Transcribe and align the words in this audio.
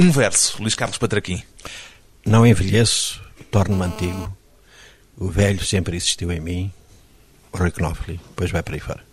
Um 0.00 0.12
verso, 0.12 0.62
Luís 0.62 0.76
Carlos 0.76 0.96
Patraquim. 0.96 1.42
Não 2.24 2.46
envelheço, 2.46 3.20
torno-me 3.50 3.82
antigo. 3.82 4.32
O 5.16 5.28
velho 5.28 5.60
sempre 5.64 5.96
existiu 5.96 6.30
em 6.30 6.38
mim. 6.38 6.72
Rui 7.52 7.72
Knopfli, 7.72 8.20
depois 8.28 8.52
vai 8.52 8.62
para 8.62 8.74
aí 8.74 8.80
fora. 8.80 9.07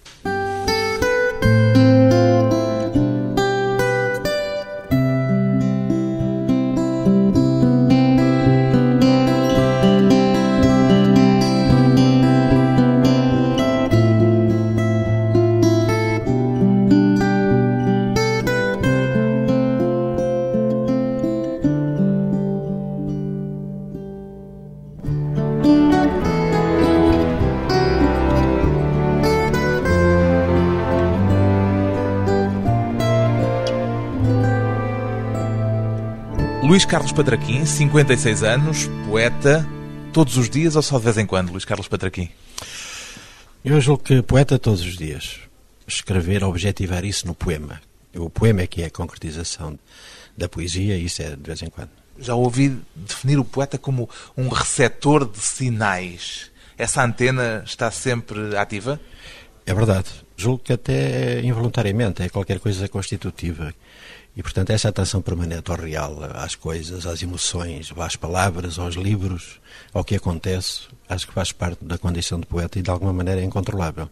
Luís 36.85 36.91
Carlos 36.91 37.11
Patraquim, 37.13 37.65
56 37.65 38.43
anos, 38.43 38.87
poeta, 39.07 39.67
todos 40.13 40.37
os 40.37 40.47
dias 40.47 40.75
ou 40.75 40.83
só 40.83 40.99
de 40.99 41.05
vez 41.05 41.17
em 41.17 41.25
quando, 41.25 41.49
Luís 41.49 41.65
Carlos 41.65 41.87
Patraquim? 41.87 42.29
Eu 43.63 43.81
julgo 43.81 44.03
que 44.03 44.21
poeta 44.21 44.59
todos 44.59 44.81
os 44.81 44.95
dias. 44.95 45.39
Escrever, 45.87 46.43
objetivar 46.43 47.03
isso 47.03 47.25
no 47.25 47.33
poema. 47.33 47.81
O 48.15 48.29
poema 48.29 48.61
é 48.61 48.67
que 48.67 48.83
é 48.83 48.85
a 48.85 48.91
concretização 48.91 49.79
da 50.37 50.47
poesia 50.47 50.95
isso 50.95 51.23
é 51.23 51.35
de 51.35 51.41
vez 51.41 51.63
em 51.63 51.71
quando. 51.71 51.89
Já 52.19 52.35
ouvi 52.35 52.77
definir 52.95 53.39
o 53.39 53.43
poeta 53.43 53.79
como 53.79 54.07
um 54.37 54.47
receptor 54.47 55.27
de 55.27 55.39
sinais. 55.39 56.51
Essa 56.77 57.03
antena 57.03 57.63
está 57.65 57.89
sempre 57.89 58.55
ativa? 58.55 59.01
É 59.65 59.73
verdade. 59.73 60.09
Julgo 60.37 60.59
que 60.59 60.73
até 60.73 61.41
involuntariamente 61.41 62.21
é 62.21 62.29
qualquer 62.29 62.59
coisa 62.59 62.87
constitutiva. 62.87 63.73
E, 64.35 64.43
portanto, 64.43 64.71
essa 64.71 64.89
atenção 64.89 65.21
permanente 65.21 65.71
ao 65.71 65.77
real, 65.77 66.17
às 66.33 66.55
coisas, 66.55 67.05
às 67.05 67.23
emoções, 67.23 67.93
às 67.97 68.15
palavras, 68.17 68.77
aos 68.77 68.95
livros, 68.95 69.61
ao 69.93 70.03
que 70.03 70.15
acontece, 70.15 70.81
acho 71.07 71.27
que 71.27 71.33
faz 71.33 71.53
parte 71.53 71.85
da 71.85 71.97
condição 71.97 72.39
de 72.39 72.45
poeta 72.45 72.77
e, 72.77 72.81
de 72.81 72.89
alguma 72.89 73.13
maneira, 73.13 73.39
é 73.39 73.45
incontrolável. 73.45 74.09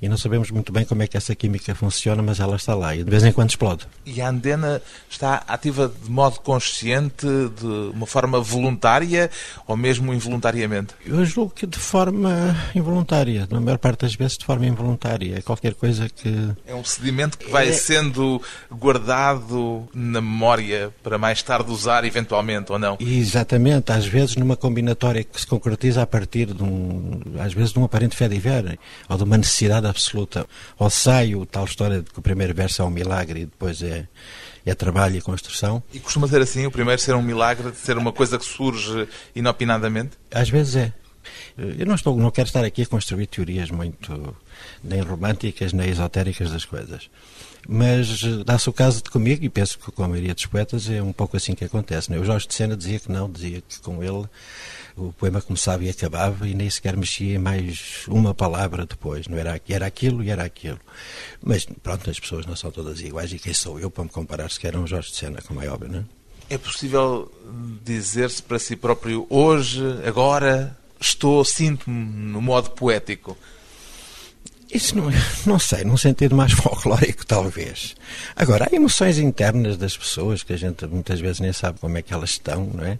E 0.00 0.08
não 0.08 0.16
sabemos 0.16 0.50
muito 0.50 0.72
bem 0.72 0.84
como 0.84 1.02
é 1.02 1.06
que 1.06 1.16
essa 1.16 1.34
química 1.34 1.74
funciona, 1.74 2.22
mas 2.22 2.40
ela 2.40 2.56
está 2.56 2.74
lá 2.74 2.94
e 2.94 3.02
de 3.02 3.10
vez 3.10 3.24
em 3.24 3.32
quando 3.32 3.50
explode. 3.50 3.86
E 4.04 4.20
a 4.20 4.28
antena 4.28 4.80
está 5.08 5.42
ativa 5.48 5.92
de 6.02 6.10
modo 6.10 6.40
consciente, 6.40 7.26
de 7.26 7.66
uma 7.94 8.06
forma 8.06 8.40
voluntária 8.40 9.30
ou 9.66 9.76
mesmo 9.76 10.12
involuntariamente? 10.12 10.94
Eu 11.04 11.24
julgo 11.24 11.52
que 11.54 11.66
de 11.66 11.78
forma 11.78 12.54
involuntária, 12.74 13.46
na 13.50 13.60
maior 13.60 13.78
parte 13.78 14.00
das 14.02 14.14
vezes 14.14 14.36
de 14.38 14.44
forma 14.44 14.66
involuntária. 14.66 15.38
É 15.38 15.42
qualquer 15.42 15.74
coisa 15.74 16.08
que. 16.08 16.50
É 16.66 16.74
um 16.74 16.84
sedimento 16.84 17.38
que 17.38 17.50
vai 17.50 17.68
É- 17.68 17.72
sendo 17.72 18.40
guardado 18.70 19.88
na 19.94 20.20
memória 20.20 20.90
para 21.02 21.18
mais 21.18 21.42
tarde 21.42 21.70
usar 21.70 22.04
eventualmente 22.04 22.72
ou 22.72 22.78
não? 22.78 22.96
Exatamente, 23.00 23.92
às 23.92 24.06
vezes 24.06 24.36
numa 24.36 24.56
combinatória 24.56 25.24
que 25.24 25.40
se 25.40 25.46
concretiza 25.46 26.02
a 26.02 26.06
partir 26.06 26.46
de 26.52 26.62
um, 26.62 27.20
às 27.38 27.52
vezes 27.52 27.72
de 27.72 27.78
um 27.78 27.84
aparente 27.84 28.16
fé 28.16 28.28
divina, 28.28 28.78
ou 29.08 29.16
de 29.16 29.24
uma 29.24 29.36
necessidade 29.36 29.85
absoluta. 29.88 30.46
Ou 30.78 30.90
sai 30.90 31.34
o 31.34 31.44
tal 31.44 31.64
história 31.64 32.02
de 32.02 32.10
que 32.10 32.18
o 32.18 32.22
primeiro 32.22 32.54
verso 32.54 32.82
é 32.82 32.84
um 32.84 32.90
milagre 32.90 33.40
e 33.40 33.44
depois 33.46 33.82
é, 33.82 34.06
é 34.64 34.74
trabalho 34.74 35.16
e 35.16 35.20
construção. 35.20 35.82
E 35.92 35.98
costuma 35.98 36.28
ser 36.28 36.40
assim, 36.40 36.66
o 36.66 36.70
primeiro 36.70 37.00
ser 37.00 37.14
um 37.14 37.22
milagre, 37.22 37.72
ser 37.74 37.96
uma 37.96 38.12
coisa 38.12 38.38
que 38.38 38.44
surge 38.44 39.08
inopinadamente? 39.34 40.12
Às 40.32 40.48
vezes 40.48 40.76
é. 40.76 40.92
Eu 41.56 41.86
não, 41.86 41.94
estou, 41.94 42.16
não 42.16 42.30
quero 42.30 42.46
estar 42.46 42.64
aqui 42.64 42.82
a 42.82 42.86
construir 42.86 43.26
teorias 43.26 43.70
muito 43.70 44.36
nem 44.84 45.00
românticas 45.00 45.72
nem 45.72 45.88
esotéricas 45.88 46.50
das 46.50 46.64
coisas. 46.64 47.10
Mas 47.68 48.22
eh, 48.22 48.44
dá-se 48.44 48.68
o 48.68 48.72
caso 48.72 49.02
de 49.02 49.10
comigo, 49.10 49.44
e 49.44 49.48
penso 49.48 49.78
que 49.78 49.90
com 49.90 50.02
a 50.02 50.08
maioria 50.08 50.34
dos 50.34 50.46
poetas 50.46 50.88
é 50.88 51.02
um 51.02 51.12
pouco 51.12 51.36
assim 51.36 51.54
que 51.54 51.64
acontece. 51.64 52.10
Não 52.10 52.16
é? 52.16 52.20
O 52.20 52.24
Jorge 52.24 52.46
de 52.46 52.54
Sena 52.54 52.76
dizia 52.76 53.00
que 53.00 53.10
não, 53.10 53.30
dizia 53.30 53.60
que 53.60 53.80
com 53.80 54.02
ele 54.02 54.26
o 54.96 55.12
poema 55.12 55.42
começava 55.42 55.84
e 55.84 55.90
acabava 55.90 56.48
e 56.48 56.54
nem 56.54 56.70
sequer 56.70 56.96
mexia 56.96 57.34
em 57.34 57.38
mais 57.38 58.04
uma 58.08 58.32
palavra 58.32 58.86
depois. 58.86 59.28
Não 59.28 59.36
era, 59.36 59.60
era 59.68 59.86
aquilo 59.86 60.22
e 60.22 60.30
era 60.30 60.44
aquilo. 60.44 60.80
Mas 61.42 61.66
pronto, 61.82 62.08
as 62.08 62.18
pessoas 62.18 62.46
não 62.46 62.56
são 62.56 62.70
todas 62.70 63.00
iguais 63.00 63.32
e 63.32 63.38
quem 63.38 63.52
sou 63.52 63.78
eu 63.78 63.90
para 63.90 64.04
me 64.04 64.10
comparar 64.10 64.50
sequer 64.50 64.74
a 64.74 64.78
um 64.78 64.86
Jorge 64.86 65.10
de 65.10 65.16
Sena, 65.16 65.42
como 65.42 65.62
é 65.62 65.68
óbvio, 65.68 65.90
não 65.90 65.98
é? 66.00 66.04
É 66.48 66.56
possível 66.56 67.30
dizer-se 67.84 68.40
para 68.40 68.58
si 68.58 68.76
próprio 68.76 69.26
hoje, 69.28 69.82
agora, 70.06 70.76
estou, 71.00 71.44
sinto-me 71.44 71.96
no 71.96 72.40
modo 72.40 72.70
poético? 72.70 73.36
Isso 74.72 74.96
não, 74.96 75.04
não 75.46 75.58
sei, 75.60 75.84
num 75.84 75.96
sentido 75.96 76.34
mais 76.34 76.50
folclórico, 76.52 77.24
talvez. 77.24 77.94
Agora, 78.34 78.66
há 78.68 78.74
emoções 78.74 79.16
internas 79.16 79.76
das 79.76 79.96
pessoas 79.96 80.42
que 80.42 80.52
a 80.52 80.56
gente 80.56 80.84
muitas 80.86 81.20
vezes 81.20 81.38
nem 81.38 81.52
sabe 81.52 81.78
como 81.78 81.96
é 81.96 82.02
que 82.02 82.12
elas 82.12 82.30
estão, 82.30 82.66
não 82.74 82.84
é? 82.84 82.98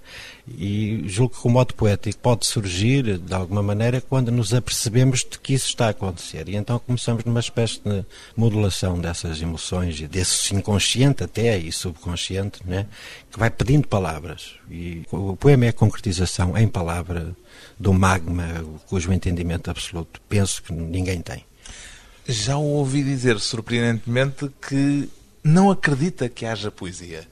E 0.56 1.02
julgo 1.06 1.34
que 1.34 1.46
o 1.46 1.50
modo 1.50 1.74
poético 1.74 2.18
pode 2.20 2.46
surgir, 2.46 3.18
de 3.18 3.34
alguma 3.34 3.64
maneira, 3.64 4.00
quando 4.00 4.30
nos 4.30 4.54
apercebemos 4.54 5.26
de 5.28 5.40
que 5.40 5.54
isso 5.54 5.66
está 5.66 5.88
a 5.88 5.90
acontecer. 5.90 6.48
E 6.48 6.54
então 6.54 6.78
começamos 6.78 7.24
numa 7.24 7.40
espécie 7.40 7.80
de 7.84 8.04
modulação 8.36 8.96
dessas 9.00 9.42
emoções 9.42 9.98
e 10.00 10.06
desse 10.06 10.54
inconsciente 10.54 11.24
até 11.24 11.58
e 11.58 11.72
subconsciente, 11.72 12.60
não 12.64 12.78
é? 12.78 12.86
Que 13.28 13.40
vai 13.40 13.50
pedindo 13.50 13.88
palavras. 13.88 14.52
E 14.70 15.02
o 15.10 15.34
poema 15.34 15.66
é 15.66 15.68
a 15.68 15.72
concretização 15.72 16.56
em 16.56 16.68
palavra 16.68 17.34
do 17.78 17.92
magma 17.92 18.64
cujo 18.86 19.12
entendimento 19.12 19.70
absoluto 19.70 20.20
penso 20.28 20.62
que 20.62 20.72
ninguém 20.72 21.20
tem. 21.20 21.44
Já 22.28 22.56
o 22.56 22.64
ouvi 22.64 23.02
dizer, 23.04 23.38
surpreendentemente, 23.40 24.50
que 24.68 25.08
não 25.44 25.70
acredita 25.70 26.28
que 26.28 26.44
haja 26.44 26.70
poesia. 26.70 27.26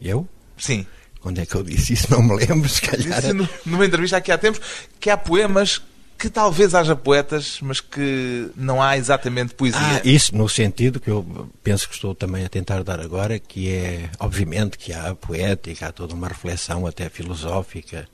Eu? 0.00 0.26
Sim. 0.58 0.86
Quando 1.20 1.40
é 1.40 1.46
que 1.46 1.54
eu 1.54 1.62
disse 1.62 1.92
isso? 1.92 2.10
Não 2.10 2.20
me 2.22 2.34
lembro, 2.34 2.68
se 2.68 2.82
calhar. 2.82 3.20
Disse 3.20 3.32
no- 3.32 3.48
numa 3.64 3.86
entrevista 3.86 4.16
aqui 4.16 4.32
há 4.32 4.38
tempos 4.38 4.60
que 4.98 5.08
há 5.08 5.16
poemas 5.16 5.80
que 6.18 6.28
talvez 6.30 6.72
haja 6.74 6.94
poetas, 6.94 7.58
mas 7.62 7.80
que 7.80 8.48
não 8.56 8.80
há 8.80 8.96
exatamente 8.96 9.54
poesia. 9.54 9.80
Ah, 9.80 10.00
isso 10.04 10.36
no 10.36 10.48
sentido 10.48 11.00
que 11.00 11.10
eu 11.10 11.48
penso 11.64 11.88
que 11.88 11.94
estou 11.96 12.14
também 12.14 12.44
a 12.44 12.48
tentar 12.48 12.84
dar 12.84 13.00
agora, 13.00 13.38
que 13.40 13.68
é, 13.72 14.08
obviamente, 14.20 14.78
que 14.78 14.92
há 14.92 15.14
poética, 15.16 15.88
há 15.88 15.92
toda 15.92 16.14
uma 16.14 16.28
reflexão 16.28 16.86
até 16.86 17.08
filosófica 17.08 18.08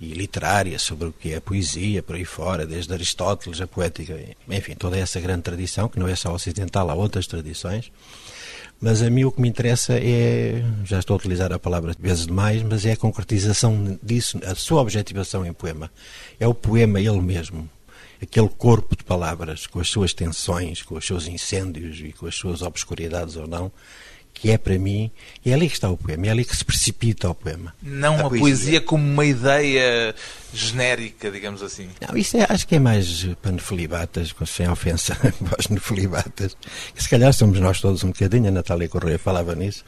e 0.00 0.12
literária 0.12 0.78
sobre 0.78 1.08
o 1.08 1.12
que 1.12 1.32
é 1.32 1.40
poesia, 1.40 2.02
por 2.02 2.16
aí 2.16 2.24
fora, 2.24 2.66
desde 2.66 2.92
Aristóteles, 2.92 3.60
a 3.60 3.66
poética, 3.66 4.18
enfim, 4.48 4.74
toda 4.74 4.98
essa 4.98 5.20
grande 5.20 5.42
tradição, 5.42 5.88
que 5.88 5.98
não 5.98 6.08
é 6.08 6.16
só 6.16 6.32
ocidental, 6.32 6.90
há 6.90 6.94
outras 6.94 7.26
tradições. 7.26 7.90
Mas 8.80 9.00
a 9.02 9.08
mim 9.08 9.24
o 9.24 9.32
que 9.32 9.40
me 9.40 9.48
interessa 9.48 9.94
é, 9.94 10.62
já 10.84 10.98
estou 10.98 11.14
a 11.14 11.16
utilizar 11.16 11.52
a 11.52 11.58
palavra 11.58 11.94
vezes 11.98 12.26
demais, 12.26 12.62
mas 12.62 12.84
é 12.84 12.92
a 12.92 12.96
concretização 12.96 13.98
disso, 14.02 14.38
a 14.44 14.54
sua 14.54 14.82
objetivação 14.82 15.46
em 15.46 15.52
poema. 15.52 15.90
É 16.38 16.46
o 16.46 16.52
poema 16.52 17.00
ele 17.00 17.20
mesmo, 17.20 17.70
aquele 18.20 18.48
corpo 18.48 18.96
de 18.96 19.04
palavras, 19.04 19.66
com 19.66 19.80
as 19.80 19.88
suas 19.88 20.12
tensões, 20.12 20.82
com 20.82 20.96
os 20.96 21.06
seus 21.06 21.26
incêndios 21.26 22.00
e 22.00 22.12
com 22.12 22.26
as 22.26 22.34
suas 22.34 22.62
obscuridades 22.62 23.36
ou 23.36 23.46
não, 23.46 23.70
que 24.34 24.50
é 24.50 24.58
para 24.58 24.76
mim, 24.78 25.10
é 25.46 25.54
ali 25.54 25.68
que 25.68 25.74
está 25.74 25.88
o 25.88 25.96
poema, 25.96 26.26
é 26.26 26.30
ali 26.30 26.44
que 26.44 26.54
se 26.54 26.64
precipita 26.64 27.30
o 27.30 27.34
poema. 27.34 27.72
Não 27.80 28.26
a, 28.26 28.28
poesia. 28.28 28.80
como 28.80 29.02
uma 29.02 29.24
ideia 29.24 30.14
genérica, 30.52 31.30
digamos 31.30 31.62
assim. 31.62 31.88
Não, 32.06 32.16
isso 32.16 32.36
é, 32.36 32.44
acho 32.48 32.66
que 32.66 32.74
é 32.74 32.78
mais 32.78 33.06
com- 34.32 34.44
sem 34.44 34.68
ofensa 34.68 35.14
para 35.44 35.60
os 35.60 35.68
nefelibatas. 35.68 36.56
Que 36.94 37.02
se 37.02 37.08
calhar 37.08 37.32
somos 37.32 37.58
nós 37.60 37.80
todos 37.80 38.04
um 38.04 38.08
bocadinho, 38.08 38.48
a 38.48 38.50
Natália 38.50 38.88
Correia 38.88 39.18
falava 39.18 39.54
nisso, 39.54 39.84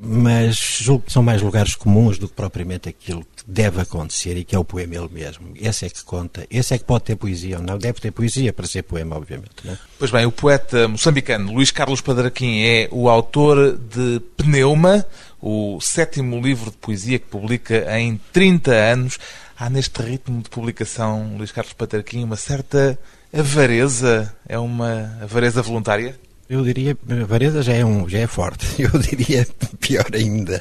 mas 0.00 0.56
julgo 0.80 1.04
que 1.06 1.12
são 1.12 1.22
mais 1.22 1.40
lugares 1.42 1.74
comuns 1.74 2.18
do 2.18 2.26
que 2.28 2.34
propriamente 2.34 2.88
aquilo 2.88 3.24
que 3.42 3.50
deve 3.50 3.80
acontecer 3.80 4.36
e 4.36 4.44
que 4.44 4.54
é 4.54 4.58
o 4.58 4.64
poema 4.64 4.94
ele 4.94 5.08
mesmo. 5.10 5.52
Esse 5.56 5.86
é 5.86 5.90
que 5.90 6.02
conta, 6.04 6.46
esse 6.50 6.74
é 6.74 6.78
que 6.78 6.84
pode 6.84 7.04
ter 7.04 7.16
poesia 7.16 7.58
ou 7.58 7.62
não. 7.62 7.78
Deve 7.78 8.00
ter 8.00 8.10
poesia 8.10 8.52
para 8.52 8.66
ser 8.66 8.82
poema, 8.82 9.16
obviamente. 9.16 9.50
É? 9.66 9.76
Pois 9.98 10.10
bem, 10.10 10.26
o 10.26 10.32
poeta 10.32 10.88
moçambicano 10.88 11.52
Luís 11.52 11.70
Carlos 11.70 12.00
Padraquim 12.00 12.62
é 12.62 12.88
o 12.90 13.08
autor 13.08 13.76
de 13.76 14.20
Pneuma, 14.36 15.04
o 15.40 15.80
sétimo 15.80 16.40
livro 16.40 16.70
de 16.70 16.76
poesia 16.76 17.18
que 17.18 17.26
publica 17.26 17.98
em 17.98 18.20
30 18.32 18.72
anos. 18.72 19.18
Há 19.58 19.68
neste 19.68 20.00
ritmo 20.02 20.42
de 20.42 20.48
publicação, 20.48 21.36
Luís 21.36 21.52
Carlos 21.52 21.74
Padraquim, 21.74 22.24
uma 22.24 22.36
certa 22.36 22.98
avareza. 23.32 24.34
É 24.48 24.58
uma 24.58 25.18
avareza 25.22 25.60
voluntária? 25.60 26.18
Eu 26.50 26.64
diria, 26.64 26.98
Vareza 27.28 27.62
já 27.62 27.74
é, 27.74 27.84
um, 27.84 28.08
já 28.08 28.18
é 28.18 28.26
forte. 28.26 28.66
Eu 28.82 28.90
diria 28.98 29.46
pior 29.78 30.06
ainda, 30.12 30.60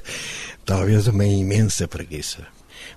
talvez 0.63 1.07
uma 1.07 1.25
imensa 1.25 1.87
preguiça. 1.87 2.45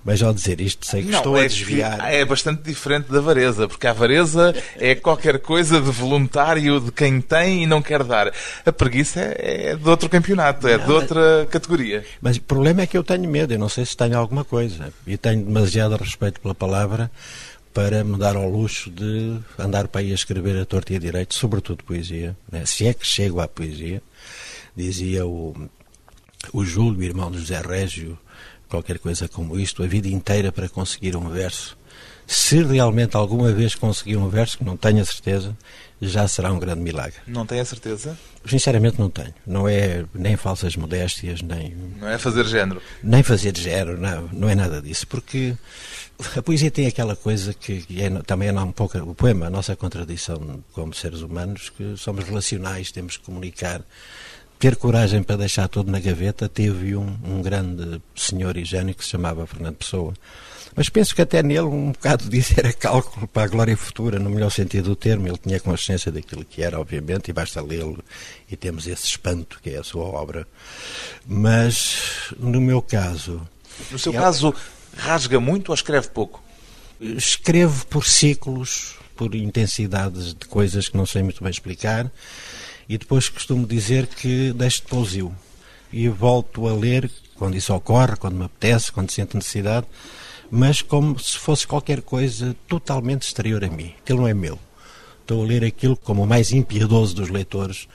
Mas 0.03 0.21
ao 0.21 0.33
dizer 0.33 0.59
isto, 0.61 0.85
sei 0.85 1.03
que 1.03 1.09
não, 1.09 1.19
estou 1.19 1.37
é 1.37 1.45
a 1.45 1.47
desviar. 1.47 2.13
É 2.13 2.25
bastante 2.25 2.61
diferente 2.61 3.11
da 3.11 3.19
avareza, 3.19 3.67
porque 3.67 3.87
a 3.87 3.91
avareza 3.91 4.55
é 4.77 4.95
qualquer 4.95 5.39
coisa 5.39 5.81
de 5.81 5.91
voluntário 5.91 6.79
de 6.79 6.91
quem 6.91 7.21
tem 7.21 7.63
e 7.63 7.65
não 7.65 7.81
quer 7.81 8.03
dar. 8.03 8.31
A 8.65 8.71
preguiça 8.71 9.19
é, 9.19 9.71
é 9.71 9.75
de 9.75 9.89
outro 9.89 10.09
campeonato, 10.09 10.67
é 10.67 10.77
não, 10.77 10.85
de 10.85 10.91
outra 10.91 11.39
mas... 11.39 11.49
categoria. 11.49 12.05
Mas 12.21 12.37
o 12.37 12.41
problema 12.41 12.81
é 12.81 12.87
que 12.87 12.97
eu 12.97 13.03
tenho 13.03 13.29
medo, 13.29 13.53
eu 13.53 13.59
não 13.59 13.69
sei 13.69 13.85
se 13.85 13.95
tenho 13.95 14.17
alguma 14.17 14.43
coisa. 14.43 14.93
E 15.05 15.17
tenho 15.17 15.43
demasiado 15.43 15.95
respeito 15.95 16.39
pela 16.39 16.55
palavra 16.55 17.11
para 17.73 18.03
me 18.03 18.17
dar 18.17 18.35
ao 18.35 18.47
luxo 18.47 18.91
de 18.91 19.39
andar 19.57 19.87
para 19.87 20.01
aí 20.01 20.11
a 20.11 20.15
escrever 20.15 20.55
a 20.61 20.65
torta 20.65 20.93
e 20.93 20.95
a 20.95 20.99
direito, 20.99 21.33
sobretudo 21.33 21.83
poesia. 21.83 22.37
Né? 22.51 22.65
Se 22.65 22.85
é 22.85 22.93
que 22.93 23.05
chego 23.05 23.41
à 23.41 23.47
poesia, 23.47 24.01
dizia 24.75 25.25
o, 25.25 25.55
o 26.53 26.63
Júlio, 26.63 27.01
irmão 27.03 27.31
de 27.31 27.39
José 27.39 27.59
Régio, 27.61 28.17
qualquer 28.73 28.97
coisa 28.97 29.27
como 29.27 29.59
isto, 29.59 29.83
a 29.83 29.87
vida 29.87 30.07
inteira 30.07 30.51
para 30.51 30.67
conseguir 30.67 31.15
um 31.15 31.29
verso. 31.29 31.77
Se 32.25 32.63
realmente 32.63 33.15
alguma 33.15 33.51
vez 33.51 33.75
conseguir 33.75 34.17
um 34.17 34.29
verso, 34.29 34.57
que 34.57 34.63
não 34.63 34.75
tenho 34.75 34.99
a 34.99 35.05
certeza, 35.05 35.55
já 36.01 36.27
será 36.27 36.51
um 36.51 36.57
grande 36.57 36.81
milagre. 36.81 37.19
Não 37.27 37.45
tenho 37.45 37.61
a 37.61 37.65
certeza? 37.65 38.17
Sinceramente 38.45 38.99
não 38.99 39.11
tenho. 39.11 39.33
Não 39.45 39.67
é 39.67 40.05
nem 40.13 40.35
falsas 40.35 40.75
modéstias, 40.75 41.41
nem... 41.43 41.75
Não 41.99 42.07
é 42.07 42.17
fazer 42.17 42.45
género? 42.45 42.81
Nem 43.03 43.21
fazer 43.21 43.55
género, 43.55 43.99
não, 43.99 44.27
não 44.33 44.49
é 44.49 44.55
nada 44.55 44.81
disso, 44.81 45.05
porque 45.05 45.55
a 46.35 46.41
poesia 46.41 46.71
tem 46.71 46.87
aquela 46.87 47.15
coisa 47.15 47.53
que 47.53 47.85
é, 47.99 48.09
também 48.23 48.49
é 48.49 48.53
um 48.53 48.71
pouco 48.71 48.97
o 48.97 49.13
poema, 49.13 49.47
a 49.47 49.49
nossa 49.51 49.75
contradição 49.75 50.63
como 50.71 50.95
seres 50.95 51.21
humanos, 51.21 51.69
que 51.69 51.95
somos 51.95 52.25
relacionais, 52.25 52.91
temos 52.91 53.17
que 53.17 53.23
comunicar 53.23 53.83
ter 54.63 54.77
coragem 54.77 55.21
para 55.21 55.35
deixar 55.35 55.67
tudo 55.67 55.91
na 55.91 55.99
gaveta, 55.99 56.47
teve 56.47 56.95
um, 56.95 57.17
um 57.25 57.41
grande 57.41 58.01
senhor 58.15 58.57
gênio 58.59 58.95
que 58.95 59.03
se 59.03 59.09
chamava 59.09 59.45
Fernando 59.45 59.75
Pessoa. 59.75 60.13
Mas 60.73 60.87
penso 60.87 61.13
que 61.13 61.21
até 61.21 61.43
nele 61.43 61.63
um 61.63 61.91
bocado 61.91 62.29
disso 62.29 62.53
era 62.55 62.71
cálculo 62.71 63.27
para 63.27 63.43
a 63.43 63.47
glória 63.47 63.75
futura, 63.75 64.19
no 64.19 64.29
melhor 64.29 64.49
sentido 64.49 64.91
do 64.91 64.95
termo. 64.95 65.27
Ele 65.27 65.37
tinha 65.37 65.59
consciência 65.59 66.13
daquilo 66.13 66.45
que 66.45 66.63
era, 66.63 66.79
obviamente, 66.79 67.27
e 67.27 67.33
basta 67.33 67.61
lê-lo 67.61 68.01
e 68.49 68.55
temos 68.55 68.87
esse 68.87 69.05
espanto 69.05 69.59
que 69.61 69.71
é 69.71 69.79
a 69.79 69.83
sua 69.83 70.05
obra. 70.05 70.47
Mas, 71.27 72.33
no 72.39 72.61
meu 72.61 72.81
caso... 72.81 73.45
No 73.91 73.99
seu 73.99 74.13
caso, 74.13 74.55
rasga 74.95 75.41
muito 75.41 75.69
ou 75.69 75.75
escreve 75.75 76.07
pouco? 76.07 76.41
Escrevo 77.01 77.85
por 77.87 78.05
ciclos, 78.05 78.95
por 79.13 79.35
intensidades 79.35 80.33
de 80.33 80.45
coisas 80.45 80.87
que 80.87 80.95
não 80.95 81.05
sei 81.05 81.21
muito 81.21 81.43
bem 81.43 81.51
explicar 81.51 82.09
e 82.87 82.97
depois 82.97 83.29
costumo 83.29 83.65
dizer 83.65 84.07
que 84.07 84.51
deixo 84.53 84.81
de 84.81 84.87
pousio 84.87 85.35
e 85.91 86.07
volto 86.09 86.67
a 86.67 86.73
ler 86.73 87.09
quando 87.35 87.55
isso 87.55 87.73
ocorre, 87.73 88.15
quando 88.15 88.35
me 88.35 88.45
apetece, 88.45 88.91
quando 88.91 89.11
sinto 89.11 89.37
necessidade, 89.37 89.85
mas 90.49 90.81
como 90.81 91.17
se 91.19 91.37
fosse 91.37 91.65
qualquer 91.65 92.01
coisa 92.01 92.55
totalmente 92.67 93.23
exterior 93.23 93.63
a 93.63 93.69
mim. 93.69 93.93
Aquilo 93.99 94.21
não 94.21 94.27
é 94.27 94.33
meu. 94.33 94.59
Estou 95.21 95.43
a 95.43 95.47
ler 95.47 95.63
aquilo 95.63 95.95
como 95.95 96.23
o 96.23 96.27
mais 96.27 96.51
impiedoso 96.51 97.15
dos 97.15 97.29
leitores 97.29 97.87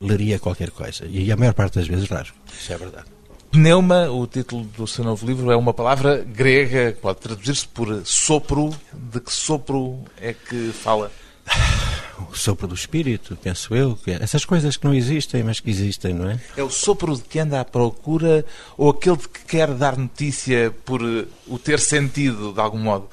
leria 0.00 0.38
qualquer 0.38 0.70
coisa. 0.70 1.06
E 1.06 1.30
a 1.30 1.36
maior 1.36 1.54
parte 1.54 1.74
das 1.74 1.88
vezes 1.88 2.08
rasgo. 2.08 2.36
Isso 2.52 2.72
é 2.72 2.78
verdade. 2.78 3.06
Pneuma, 3.50 4.10
o 4.10 4.26
título 4.26 4.64
do 4.64 4.86
seu 4.86 5.02
novo 5.02 5.26
livro, 5.26 5.50
é 5.50 5.56
uma 5.56 5.72
palavra 5.72 6.22
grega, 6.22 6.96
pode 7.00 7.18
traduzir-se 7.18 7.66
por 7.66 8.04
sopro. 8.04 8.74
De 8.92 9.20
que 9.20 9.32
sopro 9.32 10.04
é 10.20 10.34
que 10.34 10.70
fala? 10.72 11.10
o 12.30 12.34
sopro 12.34 12.66
do 12.66 12.74
espírito, 12.74 13.36
penso 13.42 13.74
eu. 13.74 13.98
Essas 14.20 14.44
coisas 14.44 14.76
que 14.76 14.84
não 14.84 14.94
existem, 14.94 15.42
mas 15.42 15.60
que 15.60 15.70
existem, 15.70 16.14
não 16.14 16.30
é? 16.30 16.40
É 16.56 16.62
o 16.62 16.70
sopro 16.70 17.14
de 17.14 17.22
que 17.22 17.38
anda 17.38 17.60
à 17.60 17.64
procura 17.64 18.44
ou 18.76 18.90
aquele 18.90 19.16
de 19.16 19.28
que 19.28 19.44
quer 19.44 19.72
dar 19.74 19.96
notícia 19.96 20.74
por 20.84 21.00
eh, 21.02 21.26
o 21.46 21.58
ter 21.58 21.80
sentido, 21.80 22.52
de 22.52 22.60
algum 22.60 22.78
modo? 22.78 23.08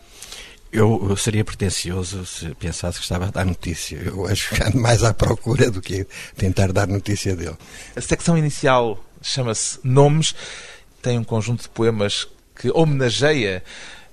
Eu, 0.72 1.08
eu, 1.10 1.16
seria 1.16 1.46
pretencioso 1.46 2.26
se 2.26 2.54
pensasse 2.56 2.98
que 2.98 3.04
estava 3.04 3.28
a 3.28 3.32
dar 3.32 3.46
notícia. 3.46 3.96
Eu 3.96 4.28
acho 4.28 4.54
que 4.54 4.62
ando 4.62 4.78
mais 4.78 5.04
à 5.04 5.14
procura 5.14 5.72
do 5.72 5.82
que 5.82 6.06
tentar 6.36 6.74
dar 6.74 6.88
notícia 6.88 7.36
dele. 7.36 7.56
A 7.96 8.02
secção 8.02 8.38
inicial 8.38 9.02
chama-se 9.22 9.80
Nomes. 9.84 10.36
Tem 11.02 11.18
um 11.18 11.24
conjunto 11.24 11.64
de 11.64 11.70
poemas 11.70 12.28
que 12.56 12.70
homenageia 12.72 13.64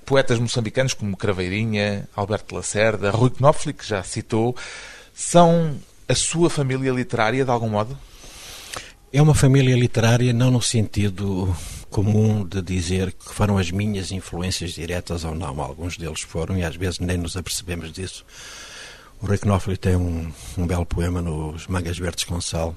poetas 0.05 0.39
moçambicanos 0.39 0.95
como 0.95 1.17
Craveirinha, 1.17 2.09
Alberto 2.15 2.55
Lacerda, 2.55 3.11
Rui 3.11 3.31
Knopfli, 3.31 3.73
que 3.73 3.87
já 3.87 4.03
citou, 4.03 4.57
são 5.15 5.77
a 6.09 6.15
sua 6.15 6.51
família 6.51 6.91
literária 6.91 7.45
de 7.45 7.51
algum 7.51 7.69
modo? 7.69 7.97
É 9.13 9.21
uma 9.21 9.35
família 9.35 9.77
literária 9.77 10.33
não 10.33 10.51
no 10.51 10.63
sentido 10.63 11.55
comum 11.91 12.45
de 12.45 12.63
dizer 12.63 13.13
que 13.13 13.33
foram 13.33 13.59
as 13.59 13.71
minhas 13.71 14.11
influências 14.11 14.73
diretas 14.73 15.23
ou 15.25 15.35
não. 15.35 15.61
Alguns 15.61 15.99
deles 15.99 16.23
foram 16.23 16.57
e 16.57 16.65
às 16.65 16.75
vezes 16.77 16.99
nem 16.99 17.19
nos 17.19 17.37
apercebemos 17.37 17.93
disso. 17.93 18.25
O 19.21 19.27
Rui 19.27 19.39
Knopfli 19.39 19.77
tem 19.77 19.95
um, 19.95 20.33
um 20.57 20.67
belo 20.67 20.87
poema 20.87 21.21
nos 21.21 21.67
Mangas 21.67 21.99
Verdes 21.99 22.27
Sal, 22.45 22.75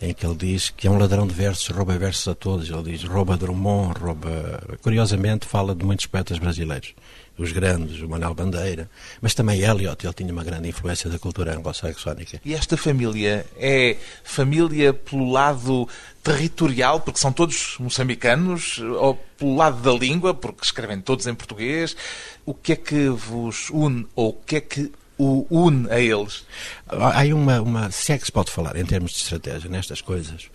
em 0.00 0.12
que 0.12 0.26
ele 0.26 0.34
diz 0.34 0.70
que 0.70 0.86
é 0.86 0.90
um 0.90 0.98
ladrão 0.98 1.26
de 1.26 1.34
versos, 1.34 1.68
rouba 1.68 1.96
versos 1.98 2.28
a 2.28 2.34
todos. 2.34 2.68
Ele 2.68 2.92
diz 2.92 3.04
rouba 3.04 3.36
Drummond, 3.36 3.98
rouba. 3.98 4.78
Curiosamente, 4.82 5.46
fala 5.46 5.74
de 5.74 5.84
muitos 5.84 6.06
poetas 6.06 6.38
brasileiros, 6.38 6.94
os 7.38 7.52
grandes, 7.52 8.00
o 8.00 8.08
Manuel 8.08 8.34
Bandeira, 8.34 8.90
mas 9.20 9.34
também 9.34 9.60
Eliot, 9.60 10.04
ele 10.04 10.14
tinha 10.14 10.32
uma 10.32 10.44
grande 10.44 10.68
influência 10.68 11.08
da 11.10 11.18
cultura 11.18 11.54
anglo-saxónica. 11.56 12.40
E 12.44 12.54
esta 12.54 12.76
família 12.76 13.46
é 13.56 13.96
família 14.24 14.92
pelo 14.92 15.30
lado 15.30 15.88
territorial, 16.22 17.00
porque 17.00 17.20
são 17.20 17.32
todos 17.32 17.76
moçambicanos, 17.78 18.78
ou 18.78 19.14
pelo 19.38 19.56
lado 19.56 19.80
da 19.80 19.92
língua, 19.92 20.34
porque 20.34 20.64
escrevem 20.64 21.00
todos 21.00 21.26
em 21.26 21.34
português? 21.34 21.96
O 22.44 22.54
que 22.54 22.72
é 22.72 22.76
que 22.76 23.08
vos 23.08 23.70
une, 23.70 24.06
ou 24.14 24.30
o 24.30 24.32
que 24.32 24.56
é 24.56 24.60
que 24.60 24.92
o 25.18 25.46
une 25.50 25.90
a 25.90 26.00
eles? 26.00 26.44
Há 26.88 27.22
uma, 27.34 27.60
uma, 27.60 27.90
se 27.90 28.12
é 28.12 28.18
que 28.18 28.26
se 28.26 28.32
pode 28.32 28.50
falar 28.50 28.76
em 28.76 28.84
termos 28.84 29.12
de 29.12 29.18
estratégia 29.18 29.70
nestas 29.70 30.00
coisas, 30.00 30.50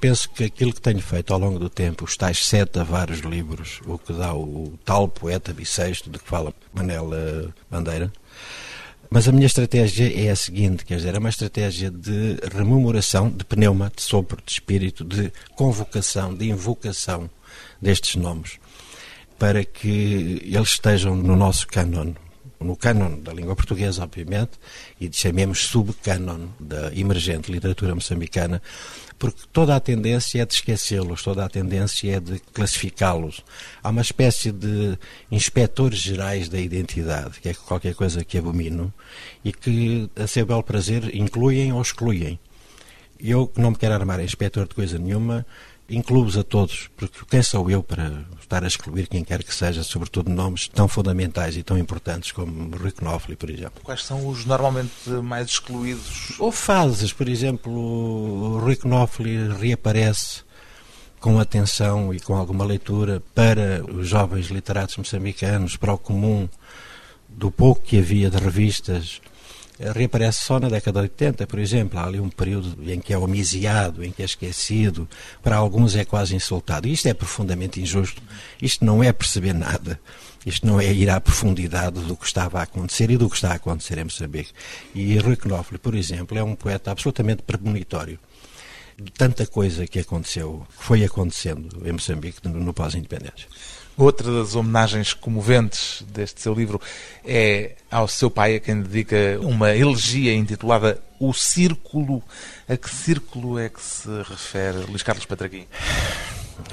penso 0.00 0.28
que 0.30 0.44
aquilo 0.44 0.72
que 0.72 0.80
tenho 0.80 1.00
feito 1.00 1.32
ao 1.32 1.38
longo 1.38 1.58
do 1.58 1.70
tempo, 1.70 2.04
os 2.04 2.16
tais 2.16 2.46
sete 2.46 2.78
a 2.78 2.84
vários 2.84 3.20
livros, 3.20 3.80
o 3.86 3.98
que 3.98 4.12
dá 4.12 4.34
o, 4.34 4.42
o 4.42 4.78
tal 4.84 5.08
poeta 5.08 5.52
bissexto 5.52 6.10
de 6.10 6.18
que 6.18 6.28
fala 6.28 6.54
Manela 6.74 7.54
Bandeira, 7.70 8.12
mas 9.10 9.28
a 9.28 9.32
minha 9.32 9.46
estratégia 9.46 10.12
é 10.26 10.30
a 10.30 10.36
seguinte, 10.36 10.84
quer 10.84 10.96
dizer, 10.96 11.14
é 11.14 11.18
uma 11.18 11.28
estratégia 11.28 11.90
de 11.90 12.38
rememoração, 12.52 13.30
de 13.30 13.44
pneuma, 13.44 13.90
de 13.94 14.02
sopro, 14.02 14.42
de 14.44 14.52
espírito, 14.52 15.04
de 15.04 15.32
convocação, 15.54 16.34
de 16.34 16.48
invocação 16.50 17.30
destes 17.80 18.16
nomes, 18.16 18.58
para 19.38 19.64
que 19.64 20.42
eles 20.44 20.70
estejam 20.70 21.14
no 21.14 21.36
nosso 21.36 21.66
cânon, 21.68 22.14
no 22.60 22.76
cânon 22.76 23.20
da 23.20 23.32
língua 23.32 23.54
portuguesa, 23.54 24.02
obviamente, 24.02 24.52
e 25.00 25.10
chamemos 25.12 25.66
subcânon 25.66 26.48
da 26.58 26.92
emergente 26.94 27.52
literatura 27.52 27.94
moçambicana, 27.94 28.62
porque 29.18 29.42
toda 29.52 29.74
a 29.74 29.80
tendência 29.80 30.42
é 30.42 30.46
de 30.46 30.54
esquecê-los, 30.54 31.22
toda 31.22 31.44
a 31.44 31.48
tendência 31.48 32.16
é 32.16 32.20
de 32.20 32.38
classificá-los. 32.52 33.42
Há 33.82 33.90
uma 33.90 34.02
espécie 34.02 34.52
de 34.52 34.98
inspectores 35.30 35.98
gerais 35.98 36.48
da 36.48 36.58
identidade, 36.58 37.40
que 37.40 37.48
é 37.48 37.54
qualquer 37.54 37.94
coisa 37.94 38.24
que 38.24 38.38
abomino, 38.38 38.92
e 39.44 39.52
que, 39.52 40.10
a 40.16 40.26
seu 40.26 40.44
belo 40.44 40.62
prazer, 40.62 41.14
incluem 41.14 41.72
ou 41.72 41.80
excluem. 41.80 42.38
Eu, 43.18 43.50
não 43.56 43.70
me 43.70 43.76
quero 43.76 43.94
armar 43.94 44.20
inspetor 44.20 44.68
de 44.68 44.74
coisa 44.74 44.98
nenhuma, 44.98 45.46
incluo-os 45.88 46.36
a 46.36 46.42
todos, 46.42 46.88
porque 46.96 47.24
quem 47.28 47.42
sou 47.42 47.70
eu 47.70 47.82
para 47.82 48.24
estar 48.40 48.64
a 48.64 48.66
excluir 48.66 49.06
quem 49.06 49.24
quer 49.24 49.42
que 49.42 49.54
seja, 49.54 49.82
sobretudo 49.82 50.30
nomes 50.30 50.68
tão 50.68 50.88
fundamentais 50.88 51.56
e 51.56 51.62
tão 51.62 51.78
importantes 51.78 52.32
como 52.32 52.76
Rui 52.76 52.92
Knopfli, 52.92 53.36
por 53.36 53.50
exemplo. 53.50 53.80
Quais 53.82 54.04
são 54.04 54.26
os 54.28 54.44
normalmente 54.44 55.08
mais 55.22 55.48
excluídos? 55.48 56.32
Ou 56.38 56.50
fases, 56.50 57.12
por 57.12 57.28
exemplo, 57.28 57.72
o 57.72 58.58
Rui 58.58 58.76
Knopfli 58.76 59.48
reaparece 59.52 60.44
com 61.20 61.38
atenção 61.38 62.12
e 62.12 62.20
com 62.20 62.36
alguma 62.36 62.64
leitura 62.64 63.22
para 63.34 63.84
os 63.92 64.08
jovens 64.08 64.46
literatos 64.46 64.96
moçambicanos, 64.96 65.76
para 65.76 65.92
o 65.92 65.98
comum 65.98 66.48
do 67.28 67.50
pouco 67.50 67.82
que 67.82 67.98
havia 67.98 68.30
de 68.30 68.38
revistas 68.38 69.20
reaparece 69.78 70.44
só 70.44 70.58
na 70.58 70.68
década 70.68 71.00
de 71.00 71.04
80, 71.04 71.46
por 71.46 71.58
exemplo. 71.58 71.98
Há 71.98 72.04
ali 72.04 72.20
um 72.20 72.28
período 72.28 72.76
em 72.90 73.00
que 73.00 73.12
é 73.12 73.18
homiciado, 73.18 74.04
em 74.04 74.10
que 74.10 74.22
é 74.22 74.24
esquecido, 74.24 75.08
para 75.42 75.56
alguns 75.56 75.94
é 75.96 76.04
quase 76.04 76.34
insultado. 76.34 76.88
Isto 76.88 77.08
é 77.08 77.14
profundamente 77.14 77.80
injusto. 77.80 78.22
Isto 78.60 78.84
não 78.84 79.02
é 79.02 79.12
perceber 79.12 79.52
nada. 79.52 80.00
Isto 80.44 80.66
não 80.66 80.80
é 80.80 80.92
ir 80.92 81.10
à 81.10 81.20
profundidade 81.20 82.00
do 82.00 82.16
que 82.16 82.24
estava 82.24 82.60
a 82.60 82.62
acontecer 82.62 83.10
e 83.10 83.16
do 83.16 83.28
que 83.28 83.34
está 83.34 83.50
a 83.50 83.54
acontecer 83.54 83.98
em 83.98 84.04
Moçambique. 84.04 84.52
E 84.94 85.18
Rui 85.18 85.36
Knopfler, 85.36 85.80
por 85.80 85.94
exemplo, 85.94 86.38
é 86.38 86.42
um 86.42 86.54
poeta 86.54 86.92
absolutamente 86.92 87.42
premonitório 87.42 88.18
de 88.96 89.10
tanta 89.12 89.46
coisa 89.46 89.86
que 89.86 89.98
aconteceu, 89.98 90.66
que 90.78 90.84
foi 90.84 91.04
acontecendo 91.04 91.86
em 91.86 91.92
Moçambique 91.92 92.46
no 92.48 92.72
pós-independência. 92.72 93.46
Outra 93.96 94.30
das 94.30 94.54
homenagens 94.54 95.14
comoventes 95.14 96.04
deste 96.08 96.42
seu 96.42 96.52
livro 96.52 96.78
é 97.24 97.76
ao 97.90 98.06
seu 98.06 98.30
pai, 98.30 98.56
a 98.56 98.60
quem 98.60 98.82
dedica 98.82 99.38
uma 99.40 99.74
elegia 99.74 100.34
intitulada 100.34 101.02
O 101.18 101.32
Círculo. 101.32 102.22
A 102.68 102.76
que 102.76 102.90
círculo 102.90 103.58
é 103.58 103.70
que 103.70 103.82
se 103.82 104.08
refere 104.22 104.78
Luís 104.80 105.02
Carlos 105.02 105.24
Patraquim? 105.24 105.66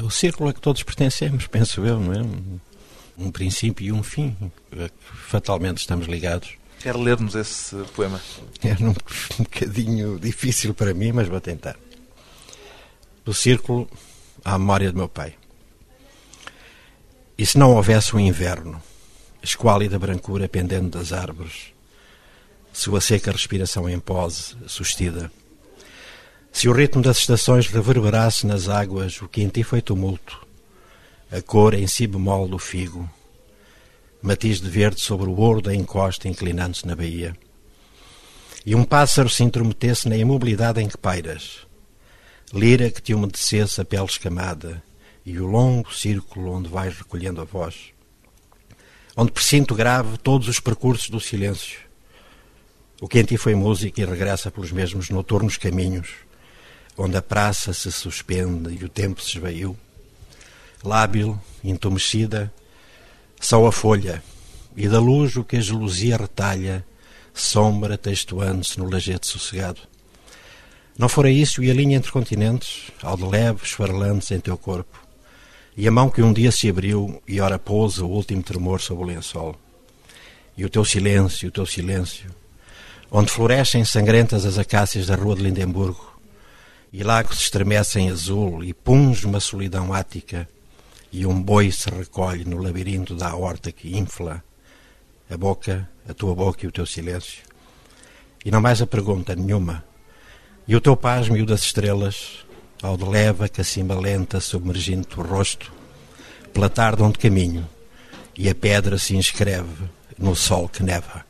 O 0.01 0.09
círculo 0.09 0.49
a 0.49 0.53
que 0.53 0.59
todos 0.59 0.83
pertencemos, 0.83 1.47
penso 1.47 1.85
eu, 1.85 1.97
não 1.97 2.13
é? 2.13 2.25
Um 3.17 3.31
princípio 3.31 3.85
e 3.85 3.91
um 3.91 4.03
fim, 4.03 4.35
a 4.73 4.89
que 4.89 5.17
fatalmente 5.29 5.77
estamos 5.77 6.07
ligados. 6.07 6.49
Quer 6.81 6.97
ler-nos 6.97 7.35
esse 7.35 7.75
poema? 7.95 8.19
É 8.61 8.73
um, 8.83 8.93
bocadinho 9.43 10.19
difícil 10.19 10.73
para 10.73 10.93
mim, 10.93 11.13
mas 11.13 11.29
vou 11.29 11.39
tentar. 11.39 11.77
Do 13.23 13.33
círculo 13.33 13.89
à 14.43 14.59
memória 14.59 14.91
do 14.91 14.97
meu 14.97 15.07
pai. 15.07 15.35
E 17.35 17.45
se 17.45 17.57
não 17.57 17.75
houvesse 17.75 18.15
um 18.15 18.19
inverno, 18.19 18.81
esquálida 19.41 19.97
brancura 19.97 20.47
pendendo 20.47 20.89
das 20.89 21.11
árvores, 21.11 21.73
sua 22.71 23.01
seca 23.01 23.31
respiração 23.31 23.89
em 23.89 23.99
pose, 23.99 24.55
sustida, 24.67 25.31
se 26.51 26.69
o 26.69 26.73
ritmo 26.73 27.01
das 27.01 27.17
estações 27.17 27.65
reverberasse 27.67 28.45
nas 28.45 28.69
águas 28.69 29.19
o 29.19 29.27
que 29.27 29.41
em 29.41 29.49
ti 29.49 29.63
foi 29.63 29.81
tumulto, 29.81 30.45
a 31.31 31.41
cor 31.41 31.73
em 31.73 31.87
si 31.87 32.05
bemol 32.05 32.47
do 32.47 32.59
figo, 32.59 33.09
matiz 34.21 34.61
de 34.61 34.69
verde 34.69 35.01
sobre 35.01 35.27
o 35.27 35.35
ouro 35.35 35.59
da 35.61 35.73
encosta 35.73 36.27
inclinando-se 36.27 36.85
na 36.85 36.95
baía, 36.95 37.35
e 38.63 38.75
um 38.75 38.83
pássaro 38.83 39.27
se 39.27 39.43
intrometesse 39.43 40.07
na 40.07 40.15
imobilidade 40.15 40.79
em 40.79 40.87
que 40.87 40.97
pairas, 40.97 41.65
lira 42.53 42.91
que 42.91 43.01
te 43.01 43.15
umedecesse 43.15 43.81
a 43.81 43.85
pele 43.85 44.05
escamada 44.05 44.83
e 45.25 45.39
o 45.39 45.47
longo 45.47 45.93
círculo 45.93 46.51
onde 46.51 46.69
vais 46.69 46.97
recolhendo 46.97 47.41
a 47.41 47.45
voz, 47.45 47.93
onde 49.15 49.31
presinto 49.31 49.73
grave 49.75 50.17
todos 50.17 50.47
os 50.47 50.59
percursos 50.59 51.09
do 51.09 51.19
silêncio. 51.19 51.79
O 52.99 53.07
que 53.07 53.19
em 53.19 53.23
ti 53.23 53.37
foi 53.37 53.55
música 53.55 54.01
e 54.01 54.05
regressa 54.05 54.51
pelos 54.51 54.71
mesmos 54.71 55.09
noturnos 55.09 55.57
caminhos, 55.57 56.09
onde 56.97 57.17
a 57.17 57.21
praça 57.21 57.73
se 57.73 57.91
suspende 57.91 58.77
e 58.79 58.83
o 58.83 58.89
tempo 58.89 59.21
se 59.21 59.37
esvaiu. 59.37 59.77
Lábil, 60.83 61.39
entumecida, 61.63 62.53
só 63.39 63.65
a 63.65 63.71
folha, 63.71 64.23
e 64.75 64.87
da 64.87 64.99
luz 64.99 65.35
o 65.35 65.43
que 65.43 65.57
a 65.57 65.61
gelosia 65.61 66.17
retalha, 66.17 66.85
sombra 67.33 67.97
textuando-se 67.97 68.79
no 68.79 68.89
lajedo 68.89 69.25
sossegado. 69.25 69.81
Não 70.97 71.09
fora 71.09 71.29
isso 71.29 71.63
e 71.63 71.71
a 71.71 71.73
linha 71.73 71.97
entre 71.97 72.11
continentes, 72.11 72.91
ao 73.01 73.17
de 73.17 73.25
leve, 73.25 73.63
esfarelantes 73.63 74.29
em 74.31 74.39
teu 74.39 74.57
corpo, 74.57 75.02
e 75.75 75.87
a 75.87 75.91
mão 75.91 76.09
que 76.09 76.21
um 76.21 76.31
dia 76.31 76.51
se 76.51 76.69
abriu 76.69 77.21
e 77.27 77.41
ora 77.41 77.57
pousa 77.57 78.05
o 78.05 78.09
último 78.09 78.43
tremor 78.43 78.79
sobre 78.79 79.03
o 79.03 79.07
lençol. 79.07 79.55
E 80.55 80.63
o 80.63 80.69
teu 80.69 80.85
silêncio, 80.85 81.49
o 81.49 81.51
teu 81.51 81.65
silêncio, 81.65 82.29
onde 83.11 83.31
florescem 83.31 83.83
sangrentas 83.83 84.45
as 84.45 84.57
acácias 84.57 85.07
da 85.07 85.15
rua 85.15 85.35
de 85.35 85.41
Lindemburgo, 85.41 86.13
e 86.91 87.03
lagos 87.03 87.37
se 87.37 87.43
estremecem 87.45 88.11
azul, 88.11 88.63
e 88.63 88.71
punge 88.71 89.25
uma 89.25 89.39
solidão 89.39 89.91
ática, 89.91 90.47
e 91.11 91.25
um 91.25 91.41
boi 91.41 91.71
se 91.71 91.89
recolhe 91.89 92.45
no 92.45 92.61
labirinto 92.61 93.15
da 93.15 93.35
horta 93.35 93.71
que 93.71 93.97
infla 93.97 94.43
a 95.29 95.37
boca, 95.37 95.89
a 96.07 96.13
tua 96.13 96.35
boca 96.35 96.65
e 96.65 96.67
o 96.67 96.71
teu 96.71 96.85
silêncio. 96.85 97.43
E 98.45 98.51
não 98.51 98.61
mais 98.61 98.81
a 98.81 98.87
pergunta 98.87 99.35
nenhuma. 99.35 99.83
E 100.67 100.75
o 100.75 100.81
teu 100.81 100.95
pasmo 100.95 101.35
e 101.35 101.41
o 101.41 101.45
das 101.45 101.61
estrelas, 101.61 102.45
ao 102.83 102.97
de 102.97 103.05
leva 103.05 103.49
que 103.49 103.61
acima 103.61 103.99
lenta 103.99 104.39
submergindo 104.39 105.07
o 105.17 105.21
rosto, 105.21 105.71
pela 106.53 106.69
tarde 106.69 107.01
onde 107.01 107.17
caminho, 107.17 107.67
e 108.37 108.49
a 108.49 108.53
pedra 108.53 108.97
se 108.97 109.15
inscreve 109.15 109.89
no 110.17 110.35
sol 110.35 110.69
que 110.69 110.83
neva 110.83 111.25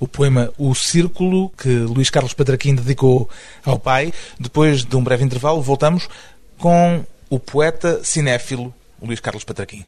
o 0.00 0.08
poema 0.08 0.50
O 0.56 0.74
Círculo, 0.74 1.50
que 1.50 1.68
Luís 1.68 2.08
Carlos 2.08 2.32
Patraquim 2.32 2.74
dedicou 2.74 3.28
ao 3.62 3.78
pai. 3.78 4.12
Depois 4.38 4.82
de 4.82 4.96
um 4.96 5.04
breve 5.04 5.22
intervalo, 5.22 5.60
voltamos 5.60 6.08
com 6.56 7.04
o 7.28 7.38
poeta 7.38 8.02
cinéfilo 8.02 8.74
Luís 9.00 9.20
Carlos 9.20 9.44
Patraquim. 9.44 9.84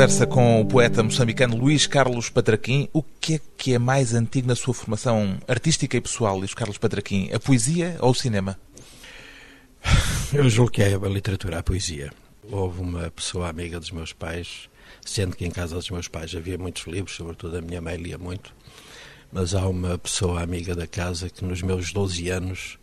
Conversa 0.00 0.26
com 0.26 0.62
o 0.62 0.64
poeta 0.64 1.02
moçambicano 1.02 1.54
Luís 1.54 1.86
Carlos 1.86 2.30
Patraquim. 2.30 2.88
O 2.90 3.02
que 3.02 3.34
é 3.34 3.40
que 3.54 3.74
é 3.74 3.78
mais 3.78 4.14
antigo 4.14 4.48
na 4.48 4.56
sua 4.56 4.72
formação 4.72 5.38
artística 5.46 5.94
e 5.94 6.00
pessoal, 6.00 6.38
Luís 6.38 6.54
Carlos 6.54 6.78
Patraquim? 6.78 7.30
A 7.34 7.38
poesia 7.38 7.98
ou 8.00 8.12
o 8.12 8.14
cinema? 8.14 8.58
Eu 10.32 10.48
julgo 10.48 10.70
que 10.70 10.82
é 10.82 10.94
a 10.94 10.98
literatura, 11.06 11.58
a 11.58 11.62
poesia. 11.62 12.10
Houve 12.50 12.80
uma 12.80 13.10
pessoa 13.10 13.50
amiga 13.50 13.78
dos 13.78 13.90
meus 13.90 14.10
pais, 14.14 14.70
sendo 15.04 15.36
que 15.36 15.44
em 15.44 15.50
casa 15.50 15.74
dos 15.74 15.90
meus 15.90 16.08
pais 16.08 16.34
havia 16.34 16.56
muitos 16.56 16.86
livros, 16.86 17.14
sobretudo 17.14 17.58
a 17.58 17.60
minha 17.60 17.82
mãe 17.82 17.98
lia 17.98 18.16
muito, 18.16 18.54
mas 19.30 19.54
há 19.54 19.68
uma 19.68 19.98
pessoa 19.98 20.42
amiga 20.42 20.74
da 20.74 20.86
casa 20.86 21.28
que 21.28 21.44
nos 21.44 21.60
meus 21.60 21.92
12 21.92 22.30
anos 22.30 22.78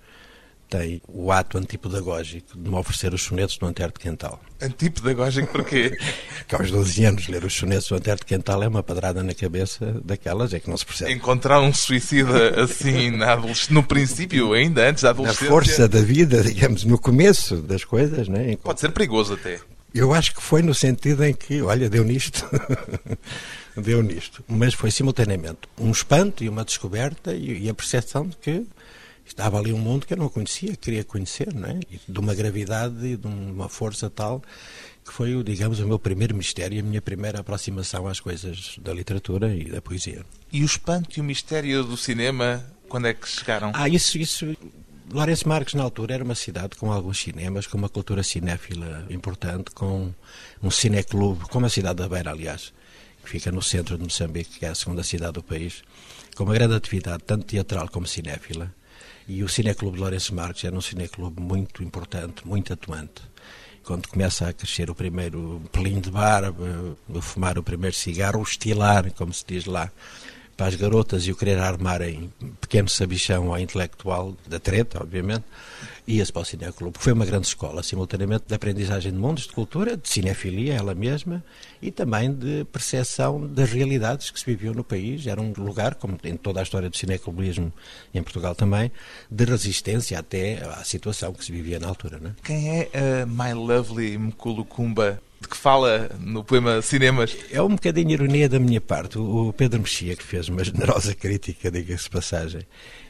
tem 0.69 1.01
o 1.07 1.31
ato 1.31 1.57
antipedagógico 1.57 2.57
de 2.57 2.69
me 2.69 2.75
oferecer 2.75 3.13
os 3.13 3.21
sonetos 3.21 3.57
do 3.57 3.65
Antero 3.65 3.91
de 3.91 3.99
Quental. 3.99 4.39
Antipedagógico 4.61 5.51
porquê? 5.51 5.97
que 6.47 6.55
aos 6.55 6.71
12 6.71 7.05
anos 7.05 7.27
ler 7.27 7.43
os 7.43 7.53
sonetos 7.53 7.87
do 7.87 7.95
Antero 7.95 8.19
de 8.19 8.25
Quental 8.25 8.63
é 8.63 8.67
uma 8.67 8.83
padrada 8.83 9.23
na 9.23 9.33
cabeça 9.33 10.01
daquelas, 10.03 10.53
é 10.53 10.59
que 10.59 10.69
não 10.69 10.77
se 10.77 10.85
percebe. 10.85 11.11
Encontrar 11.11 11.61
um 11.61 11.73
suicida 11.73 12.61
assim 12.61 13.11
na 13.11 13.37
no 13.69 13.83
princípio, 13.83 14.53
ainda 14.53 14.89
antes 14.89 15.03
da 15.03 15.11
adolescência... 15.11 15.45
Na 15.45 15.51
força 15.51 15.87
da 15.87 16.01
vida, 16.01 16.43
digamos, 16.43 16.83
no 16.83 16.97
começo 16.97 17.57
das 17.57 17.83
coisas, 17.83 18.27
não 18.27 18.39
é? 18.39 18.55
Pode 18.57 18.79
ser 18.79 18.91
perigoso 18.91 19.33
até. 19.33 19.59
Eu 19.93 20.13
acho 20.13 20.35
que 20.35 20.41
foi 20.41 20.61
no 20.61 20.73
sentido 20.73 21.23
em 21.23 21.33
que, 21.33 21.61
olha, 21.61 21.89
deu 21.89 22.03
nisto. 22.03 22.45
deu 23.75 24.03
nisto. 24.03 24.43
Mas 24.47 24.73
foi 24.73 24.91
simultaneamente 24.91 25.61
um 25.79 25.91
espanto 25.91 26.43
e 26.43 26.49
uma 26.49 26.63
descoberta 26.65 27.33
e, 27.33 27.63
e 27.63 27.69
a 27.69 27.73
percepção 27.73 28.27
de 28.27 28.35
que 28.37 28.65
estava 29.27 29.59
ali 29.59 29.73
um 29.73 29.77
mundo 29.77 30.05
que 30.05 30.13
eu 30.13 30.17
não 30.17 30.29
conhecia, 30.29 30.75
queria 30.75 31.03
conhecer, 31.03 31.53
não 31.53 31.69
é? 31.69 31.79
E 31.91 31.99
de 32.07 32.19
uma 32.19 32.33
gravidade 32.33 33.05
e 33.05 33.17
de 33.17 33.27
uma 33.27 33.69
força 33.69 34.09
tal 34.09 34.41
que 35.05 35.13
foi, 35.13 35.41
digamos, 35.41 35.79
o 35.79 35.87
meu 35.87 35.97
primeiro 35.97 36.35
mistério, 36.35 36.79
a 36.79 36.83
minha 36.83 37.01
primeira 37.01 37.39
aproximação 37.39 38.07
às 38.07 38.19
coisas 38.19 38.75
da 38.79 38.93
literatura 38.93 39.55
e 39.55 39.63
da 39.65 39.81
poesia. 39.81 40.25
E 40.51 40.61
o 40.61 40.65
espanto 40.65 41.17
e 41.17 41.21
o 41.21 41.23
mistério 41.23 41.83
do 41.83 41.95
cinema, 41.95 42.65
quando 42.89 43.07
é 43.07 43.13
que 43.13 43.27
chegaram? 43.27 43.71
Ah, 43.73 43.87
isso, 43.87 44.17
isso 44.17 44.53
Lourenço 45.09 45.47
Marques, 45.47 45.73
na 45.73 45.83
altura, 45.83 46.15
era 46.15 46.23
uma 46.23 46.35
cidade 46.35 46.75
com 46.75 46.91
alguns 46.91 47.19
cinemas, 47.19 47.65
com 47.65 47.77
uma 47.77 47.87
cultura 47.87 48.21
cinéfila 48.23 49.05
importante, 49.09 49.71
com 49.71 50.13
um 50.61 50.69
cineclube, 50.69 51.45
como 51.45 51.65
a 51.65 51.69
cidade 51.69 51.95
da 51.95 52.09
Beira, 52.09 52.31
aliás, 52.31 52.73
que 53.23 53.29
fica 53.29 53.49
no 53.49 53.61
centro 53.61 53.97
de 53.97 54.03
Moçambique, 54.03 54.59
que 54.59 54.65
é 54.65 54.69
a 54.69 54.75
segunda 54.75 55.03
cidade 55.03 55.33
do 55.33 55.43
país, 55.43 55.81
com 56.35 56.43
uma 56.43 56.53
grande 56.53 56.75
atividade, 56.75 57.23
tanto 57.25 57.45
teatral 57.45 57.87
como 57.87 58.05
cinéfila. 58.05 58.73
E 59.27 59.43
o 59.43 59.49
Cineclube 59.49 59.99
Lourenço 59.99 60.33
Marques 60.33 60.63
era 60.63 60.75
um 60.75 60.79
cineclube 60.79 61.41
muito 61.41 61.83
importante, 61.83 62.47
muito 62.47 62.71
atuante. 62.71 63.21
Quando 63.83 64.07
começa 64.07 64.47
a 64.47 64.53
crescer 64.53 64.89
o 64.89 64.95
primeiro 64.95 65.61
pelinho 65.71 65.99
de 65.99 66.09
barba, 66.09 66.63
a 67.13 67.21
fumar 67.21 67.57
o 67.57 67.63
primeiro 67.63 67.95
cigarro, 67.95 68.39
o 68.39 68.43
estilar, 68.43 69.11
como 69.13 69.33
se 69.33 69.43
diz 69.45 69.65
lá, 69.65 69.91
para 70.57 70.67
as 70.67 70.75
garotas 70.75 71.27
e 71.27 71.31
o 71.31 71.35
querer 71.35 71.59
armarem 71.59 72.33
pequeno 72.59 72.89
sabichão 72.89 73.53
ao 73.53 73.59
intelectual, 73.59 74.35
da 74.47 74.59
treta, 74.59 74.99
obviamente, 74.99 75.45
ia-se 76.07 76.33
para 76.33 76.41
o 76.41 76.45
Cineclube. 76.45 76.97
Foi 76.99 77.13
uma 77.13 77.25
grande 77.25 77.45
escola, 77.45 77.83
simultaneamente, 77.83 78.45
de 78.47 78.55
aprendizagem 78.55 79.11
de 79.11 79.17
mundos, 79.17 79.43
de 79.43 79.53
cultura, 79.53 79.95
de 79.95 80.09
cinefilia, 80.09 80.73
ela 80.73 80.95
mesma, 80.95 81.43
e 81.79 81.91
também 81.91 82.33
de 82.33 82.65
percepção 82.71 83.45
das 83.45 83.71
realidades 83.71 84.31
que 84.31 84.39
se 84.39 84.45
viviam 84.45 84.73
no 84.73 84.83
país. 84.83 85.27
Era 85.27 85.39
um 85.39 85.53
lugar, 85.55 85.93
como 85.93 86.17
em 86.23 86.35
toda 86.35 86.59
a 86.59 86.63
história 86.63 86.89
do 86.89 86.97
cineclubismo 86.97 87.71
em 88.11 88.23
Portugal 88.23 88.55
também, 88.55 88.91
de 89.29 89.45
resistência 89.45 90.17
até 90.17 90.63
à 90.63 90.83
situação 90.83 91.33
que 91.33 91.45
se 91.45 91.51
vivia 91.51 91.79
na 91.79 91.87
altura. 91.87 92.19
É? 92.23 92.29
Quem 92.43 92.79
é 92.79 92.89
a 93.21 93.25
My 93.27 93.53
Lovely 93.53 94.17
Mkulukumba 94.17 95.21
de 95.39 95.47
que 95.47 95.57
fala 95.57 96.09
no 96.19 96.43
poema 96.43 96.81
Cinemas. 96.81 97.35
É 97.51 97.61
um 97.61 97.69
bocadinho 97.69 98.11
ironia 98.11 98.49
da 98.49 98.59
minha 98.59 98.81
parte. 98.81 99.19
O 99.19 99.53
Pedro 99.53 99.79
Mexia, 99.79 100.15
que 100.15 100.23
fez 100.23 100.49
uma 100.49 100.63
generosa 100.65 101.13
crítica, 101.13 101.69
diga-se 101.69 102.09
passagem, 102.09 102.61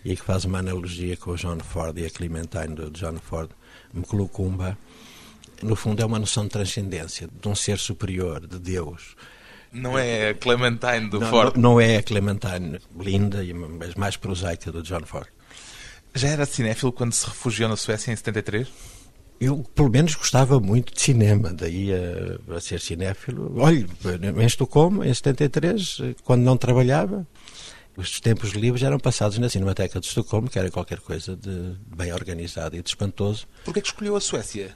e 0.03 0.15
que 0.15 0.21
faz 0.21 0.45
uma 0.45 0.59
analogia 0.59 1.15
com 1.15 1.31
o 1.31 1.35
John 1.35 1.59
Ford 1.59 1.97
e 1.97 2.05
a 2.05 2.09
Clementine 2.09 2.75
do 2.75 2.91
John 2.91 3.17
Ford, 3.17 3.49
Mkulumba, 3.93 4.77
no 5.63 5.75
fundo 5.75 6.01
é 6.01 6.05
uma 6.05 6.19
noção 6.19 6.43
de 6.43 6.49
transcendência, 6.49 7.27
de 7.31 7.47
um 7.47 7.55
ser 7.55 7.79
superior, 7.79 8.45
de 8.45 8.59
Deus, 8.59 9.15
Não 9.71 9.97
é 9.97 10.29
a 10.29 10.33
Clementine 10.33 11.09
do 11.09 11.19
não, 11.19 11.29
Ford. 11.29 11.55
Não, 11.55 11.71
não, 11.71 11.81
é 11.81 11.97
a 11.97 12.03
Clementine 12.03 12.79
linda, 12.99 13.39
mas 13.79 13.95
mais 13.95 14.17
prosaica 14.17 14.71
do 14.71 14.83
John 14.83 15.05
Ford. 15.05 15.27
Já 16.13 16.29
era 16.29 16.45
cinéfilo 16.45 16.91
quando 16.91 17.13
se 17.13 17.25
refugiou 17.25 17.69
na 17.69 17.75
Suécia 17.75 18.11
em 18.11 18.15
73? 18.15 18.67
Eu, 19.39 19.63
pelo 19.75 19.89
menos, 19.89 20.15
gostava 20.15 20.59
muito 20.59 20.93
de 20.93 21.01
cinema, 21.01 21.53
daí 21.53 21.89
a, 21.93 22.55
a 22.55 22.59
ser 22.59 22.79
cinéfilo. 22.79 23.53
Olha, 23.57 23.85
em 24.37 24.45
Estocolmo, 24.45 25.03
em 25.03 25.13
73, 25.13 25.99
quando 26.23 26.41
não 26.41 26.57
trabalhava, 26.57 27.25
os 27.95 28.19
tempos 28.19 28.51
livres 28.51 28.83
eram 28.83 28.99
passados 28.99 29.37
na 29.37 29.49
Cinemateca 29.49 29.99
de 29.99 30.07
Estocolmo, 30.07 30.49
que 30.49 30.57
era 30.57 30.69
qualquer 30.69 30.99
coisa 30.99 31.35
de 31.35 31.75
bem 31.95 32.13
organizado 32.13 32.75
e 32.75 32.81
de 32.81 32.89
espantoso. 32.89 33.47
Porquê 33.65 33.81
que 33.81 33.87
escolheu 33.87 34.15
a 34.15 34.21
Suécia? 34.21 34.75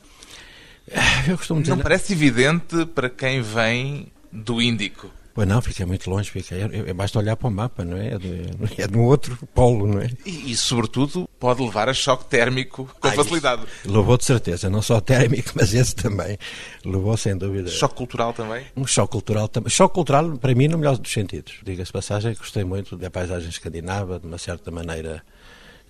Eu 1.28 1.38
costumo 1.38 1.62
dizer... 1.62 1.76
Não 1.76 1.84
parece 1.84 2.14
evidente 2.14 2.86
para 2.88 3.10
quem 3.10 3.42
vem 3.42 4.12
do 4.32 4.62
Índico. 4.62 5.12
Pois 5.34 5.48
não, 5.48 5.62
fica 5.62 5.86
muito 5.86 6.10
longe, 6.10 6.30
fica, 6.30 6.54
é, 6.54 6.90
é, 6.90 6.94
basta 6.94 7.18
olhar 7.18 7.38
para 7.38 7.48
o 7.48 7.52
mapa, 7.52 7.86
não 7.86 7.96
é? 7.98 8.16
É, 8.16 8.18
de, 8.18 8.42
é 8.78 8.98
um 8.98 9.04
outro 9.04 9.38
polo, 9.54 9.88
não 9.88 10.02
é? 10.02 10.10
E, 10.26 10.52
e, 10.52 10.58
sobretudo, 10.58 11.30
pode 11.40 11.62
levar 11.62 11.88
a 11.88 11.94
choque 11.94 12.26
térmico 12.26 12.90
com 13.00 13.08
ah, 13.08 13.12
facilidade. 13.14 13.64
Isso. 13.64 13.92
Levou 13.92 14.18
de 14.18 14.26
certeza, 14.26 14.70
não 14.70 14.82
só 14.82 15.00
térmico, 15.00 15.52
mas 15.56 15.74
esse 15.74 15.96
também. 15.96 16.38
Levou 16.84 17.16
sem 17.16 17.38
dúvida. 17.38 17.70
Choque 17.70 17.96
cultural 17.96 18.34
também? 18.34 18.66
Um 18.76 18.86
choque 18.86 19.12
cultural 19.12 19.48
também. 19.48 19.70
Choque 19.70 19.96
cultural, 19.96 20.38
para 20.38 20.54
mim, 20.54 20.68
no 20.68 20.78
melhor 20.78 20.98
dos 20.98 21.12
sentidos. 21.12 21.60
Diga-se 21.64 21.92
passagem, 21.94 22.34
gostei 22.34 22.66
muito 22.66 22.98
da 22.98 23.10
paisagem 23.10 23.50
escandinava, 23.50 24.20
de 24.20 24.28
uma 24.28 24.38
certa 24.38 24.70
maneira 24.70 25.24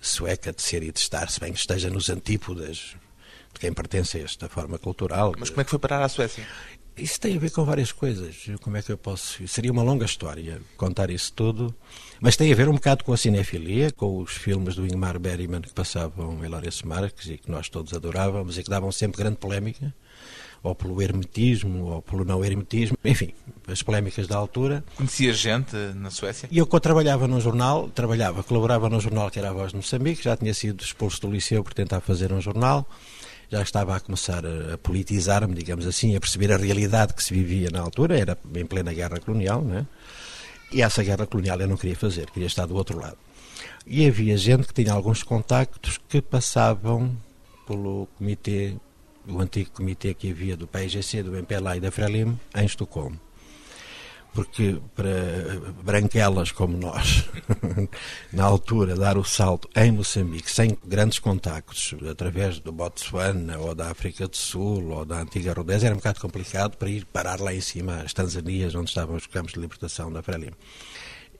sueca 0.00 0.52
de 0.52 0.62
ser 0.62 0.82
e 0.82 0.92
de 0.92 0.98
estar, 0.98 1.28
se 1.30 1.40
bem 1.40 1.52
que 1.52 1.58
esteja 1.58 1.90
nos 1.90 2.10
antípodas 2.10 2.96
de 3.52 3.60
quem 3.60 3.72
pertence 3.72 4.18
a 4.18 4.22
esta 4.22 4.48
forma 4.48 4.78
cultural. 4.78 5.32
Mas 5.38 5.50
como 5.50 5.60
é 5.60 5.64
que 5.64 5.70
foi 5.70 5.78
parar 5.78 6.02
à 6.02 6.08
Suécia? 6.08 6.44
Isso 6.96 7.18
tem 7.18 7.36
a 7.36 7.38
ver 7.38 7.50
com 7.50 7.64
várias 7.64 7.90
coisas. 7.90 8.46
Como 8.60 8.76
é 8.76 8.82
que 8.82 8.92
eu 8.92 8.98
posso. 8.98 9.46
Seria 9.48 9.72
uma 9.72 9.82
longa 9.82 10.04
história 10.04 10.60
contar 10.76 11.10
isso 11.10 11.32
tudo. 11.32 11.74
Mas 12.20 12.36
tem 12.36 12.52
a 12.52 12.54
ver 12.54 12.68
um 12.68 12.74
bocado 12.74 13.02
com 13.02 13.12
a 13.12 13.16
cinefilia, 13.16 13.90
com 13.90 14.18
os 14.18 14.32
filmes 14.32 14.76
do 14.76 14.86
Ingmar 14.86 15.18
Bergman 15.18 15.60
que 15.60 15.72
passavam 15.72 16.44
em 16.44 16.48
Lourenço 16.48 16.86
Marques 16.86 17.26
e 17.28 17.36
que 17.38 17.50
nós 17.50 17.68
todos 17.68 17.92
adorávamos 17.94 18.58
e 18.58 18.62
que 18.62 18.70
davam 18.70 18.92
sempre 18.92 19.18
grande 19.18 19.38
polémica, 19.38 19.92
ou 20.62 20.74
pelo 20.74 21.02
hermetismo, 21.02 21.86
ou 21.86 22.02
pelo 22.02 22.24
não 22.24 22.44
hermetismo, 22.44 22.96
enfim, 23.04 23.34
as 23.66 23.82
polémicas 23.82 24.28
da 24.28 24.36
altura. 24.36 24.84
Conhecia 24.94 25.32
gente 25.32 25.74
na 25.96 26.10
Suécia? 26.10 26.48
E 26.52 26.58
eu, 26.58 26.66
quando 26.66 26.82
trabalhava 26.82 27.26
num 27.26 27.40
jornal, 27.40 27.88
trabalhava, 27.88 28.44
colaborava 28.44 28.88
num 28.88 29.00
jornal 29.00 29.28
que 29.28 29.40
era 29.40 29.50
a 29.50 29.52
Voz 29.52 29.70
de 29.70 29.76
Moçambique, 29.78 30.22
já 30.22 30.36
tinha 30.36 30.54
sido 30.54 30.80
expulso 30.80 31.20
do 31.22 31.30
liceu 31.30 31.64
por 31.64 31.74
tentar 31.74 32.00
fazer 32.00 32.32
um 32.32 32.40
jornal 32.40 32.86
já 33.52 33.60
estava 33.60 33.94
a 33.94 34.00
começar 34.00 34.42
a 34.46 34.78
politizar-me, 34.78 35.54
digamos 35.54 35.86
assim, 35.86 36.16
a 36.16 36.20
perceber 36.20 36.50
a 36.50 36.56
realidade 36.56 37.12
que 37.12 37.22
se 37.22 37.34
vivia 37.34 37.68
na 37.70 37.80
altura, 37.80 38.18
era 38.18 38.38
em 38.54 38.64
plena 38.64 38.94
guerra 38.94 39.20
colonial, 39.20 39.60
né? 39.60 39.86
E 40.72 40.80
essa 40.80 41.02
guerra 41.02 41.26
colonial 41.26 41.60
eu 41.60 41.68
não 41.68 41.76
queria 41.76 41.94
fazer, 41.94 42.30
queria 42.30 42.46
estar 42.46 42.64
do 42.64 42.74
outro 42.74 42.98
lado. 42.98 43.18
E 43.86 44.06
havia 44.06 44.38
gente 44.38 44.66
que 44.66 44.72
tinha 44.72 44.94
alguns 44.94 45.22
contactos 45.22 46.00
que 46.08 46.22
passavam 46.22 47.14
pelo 47.66 48.08
comitê, 48.16 48.74
o 49.28 49.38
antigo 49.38 49.70
comitê 49.70 50.14
que 50.14 50.30
havia 50.30 50.56
do 50.56 50.66
PIGC, 50.66 51.22
do 51.22 51.36
MPLA 51.36 51.76
e 51.76 51.80
da 51.80 51.90
Frelimo, 51.90 52.40
em 52.56 52.64
Estocolmo 52.64 53.20
porque 54.34 54.80
para 54.94 55.10
branquelas 55.82 56.50
como 56.52 56.76
nós, 56.76 57.28
na 58.32 58.44
altura, 58.44 58.94
dar 58.94 59.18
o 59.18 59.24
salto 59.24 59.68
em 59.76 59.92
Moçambique, 59.92 60.50
sem 60.50 60.76
grandes 60.84 61.18
contactos, 61.18 61.94
através 62.10 62.58
do 62.58 62.72
Botsuana, 62.72 63.58
ou 63.58 63.74
da 63.74 63.90
África 63.90 64.26
do 64.26 64.36
Sul, 64.36 64.88
ou 64.90 65.04
da 65.04 65.20
antiga 65.20 65.52
Rodésia, 65.52 65.88
era 65.88 65.94
um 65.94 65.98
bocado 65.98 66.20
complicado 66.20 66.76
para 66.76 66.88
ir 66.88 67.04
parar 67.04 67.40
lá 67.40 67.54
em 67.54 67.60
cima, 67.60 68.02
as 68.02 68.12
Tanzanias, 68.12 68.74
onde 68.74 68.88
estavam 68.88 69.16
os 69.16 69.26
campos 69.26 69.52
de 69.52 69.60
libertação 69.60 70.12
da 70.12 70.22
Frelimo. 70.22 70.56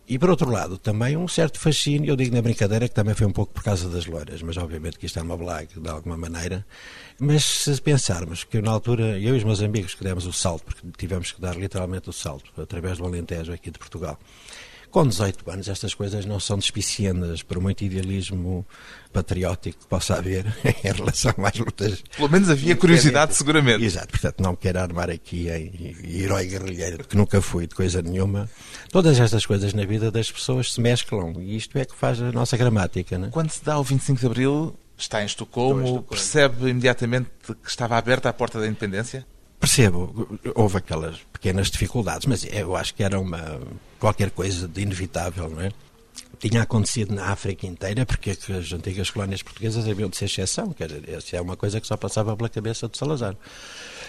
E, 0.08 0.18
por 0.18 0.30
outro 0.30 0.50
lado, 0.50 0.76
também 0.76 1.16
um 1.16 1.28
certo 1.28 1.60
fascínio, 1.60 2.10
eu 2.10 2.16
digo 2.16 2.34
na 2.34 2.42
brincadeira 2.42 2.88
que 2.88 2.94
também 2.94 3.14
foi 3.14 3.26
um 3.26 3.32
pouco 3.32 3.52
por 3.52 3.62
causa 3.62 3.88
das 3.88 4.04
loiras, 4.04 4.42
mas 4.42 4.56
obviamente 4.56 4.98
que 4.98 5.06
isto 5.06 5.18
é 5.18 5.22
uma 5.22 5.36
blague, 5.36 5.78
de 5.78 5.88
alguma 5.88 6.16
maneira. 6.16 6.66
Mas 7.18 7.44
se 7.44 7.80
pensarmos 7.80 8.42
que 8.42 8.60
na 8.60 8.70
altura, 8.72 9.18
eu 9.18 9.34
e 9.34 9.38
os 9.38 9.44
meus 9.44 9.62
amigos 9.62 9.94
que 9.94 10.02
demos 10.02 10.26
o 10.26 10.32
salto, 10.32 10.64
porque 10.64 10.86
tivemos 10.98 11.30
que 11.30 11.40
dar 11.40 11.56
literalmente 11.56 12.10
o 12.10 12.12
salto, 12.12 12.50
através 12.60 12.98
do 12.98 13.04
Alentejo 13.04 13.52
aqui 13.52 13.70
de 13.70 13.78
Portugal, 13.78 14.18
com 14.92 15.06
18 15.06 15.50
anos 15.50 15.68
estas 15.68 15.94
coisas 15.94 16.26
não 16.26 16.38
são 16.38 16.58
despiciendas, 16.58 17.42
por 17.42 17.58
muito 17.58 17.82
idealismo 17.82 18.64
patriótico 19.10 19.80
que 19.80 19.86
possa 19.86 20.16
haver 20.16 20.44
em 20.84 20.92
relação 20.92 21.34
às 21.38 21.58
lutas. 21.58 22.04
Pelo 22.14 22.28
menos 22.28 22.50
havia 22.50 22.76
curiosidade, 22.76 23.34
seguramente. 23.34 23.82
Exato, 23.82 24.08
portanto 24.08 24.40
não 24.40 24.54
quero 24.54 24.78
armar 24.78 25.10
aqui 25.10 25.48
em 25.48 25.96
herói 26.20 26.46
guerrilheiro, 26.46 27.04
que 27.04 27.16
nunca 27.16 27.40
fui 27.40 27.66
de 27.66 27.74
coisa 27.74 28.02
nenhuma. 28.02 28.48
Todas 28.90 29.18
estas 29.18 29.46
coisas 29.46 29.72
na 29.72 29.86
vida 29.86 30.10
das 30.10 30.30
pessoas 30.30 30.72
se 30.72 30.80
mesclam 30.80 31.32
e 31.40 31.56
isto 31.56 31.76
é 31.78 31.86
que 31.86 31.96
faz 31.96 32.20
a 32.20 32.30
nossa 32.30 32.56
gramática. 32.56 33.16
Não 33.16 33.28
é? 33.28 33.30
Quando 33.30 33.50
se 33.50 33.64
dá 33.64 33.78
o 33.78 33.82
25 33.82 34.20
de 34.20 34.26
Abril, 34.26 34.76
está 34.96 35.22
em 35.22 35.26
Estocolmo, 35.26 35.80
em 35.80 35.84
Estocolmo. 35.84 36.02
percebe 36.02 36.68
imediatamente 36.68 37.30
que 37.46 37.70
estava 37.70 37.96
aberta 37.96 38.28
a 38.28 38.32
porta 38.32 38.60
da 38.60 38.66
independência? 38.66 39.26
Percebo, 39.62 40.40
houve 40.56 40.78
aquelas 40.78 41.18
pequenas 41.32 41.70
dificuldades, 41.70 42.26
mas 42.26 42.44
eu 42.52 42.74
acho 42.74 42.92
que 42.92 43.04
era 43.04 43.20
uma 43.20 43.60
qualquer 44.00 44.32
coisa 44.32 44.66
de 44.66 44.80
inevitável, 44.82 45.48
não 45.48 45.60
é? 45.60 45.70
Tinha 46.40 46.62
acontecido 46.62 47.14
na 47.14 47.26
África 47.26 47.64
inteira, 47.64 48.04
porque 48.04 48.30
é 48.30 48.32
as 48.32 48.72
antigas 48.72 49.08
colónias 49.08 49.40
portuguesas 49.40 49.88
haviam 49.88 50.08
de 50.08 50.16
ser 50.16 50.24
exceção, 50.24 50.72
quer 50.72 50.88
dizer, 50.88 51.08
essa 51.10 51.36
é 51.36 51.40
uma 51.40 51.56
coisa 51.56 51.80
que 51.80 51.86
só 51.86 51.96
passava 51.96 52.36
pela 52.36 52.48
cabeça 52.48 52.88
de 52.88 52.98
Salazar. 52.98 53.36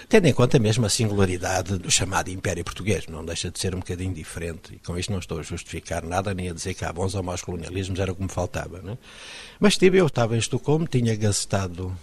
Tendo 0.09 0.25
em 0.25 0.33
conta 0.33 0.57
mesmo 0.57 0.87
a 0.87 0.89
singularidade 0.89 1.77
do 1.77 1.91
chamado 1.91 2.31
Império 2.31 2.63
Português, 2.63 3.05
não 3.05 3.23
deixa 3.23 3.51
de 3.51 3.59
ser 3.59 3.75
um 3.75 3.79
bocadinho 3.79 4.11
diferente, 4.11 4.73
e 4.73 4.79
com 4.79 4.97
isto 4.97 5.11
não 5.11 5.19
estou 5.19 5.37
a 5.37 5.43
justificar 5.43 6.03
nada, 6.03 6.33
nem 6.33 6.49
a 6.49 6.53
dizer 6.53 6.73
que 6.73 6.83
há 6.83 6.91
bons 6.91 7.13
ou 7.13 7.21
maus 7.21 7.43
colonialismos, 7.43 7.99
era 7.99 8.11
o 8.11 8.15
que 8.15 8.23
me 8.23 8.29
faltava, 8.29 8.81
não 8.81 8.93
é? 8.93 8.97
Mas 9.59 9.77
tive, 9.77 9.99
eu 9.99 10.07
estava 10.07 10.35
em 10.35 10.39
Estocolmo, 10.39 10.87
tinha 10.87 11.15
gastado 11.15 11.95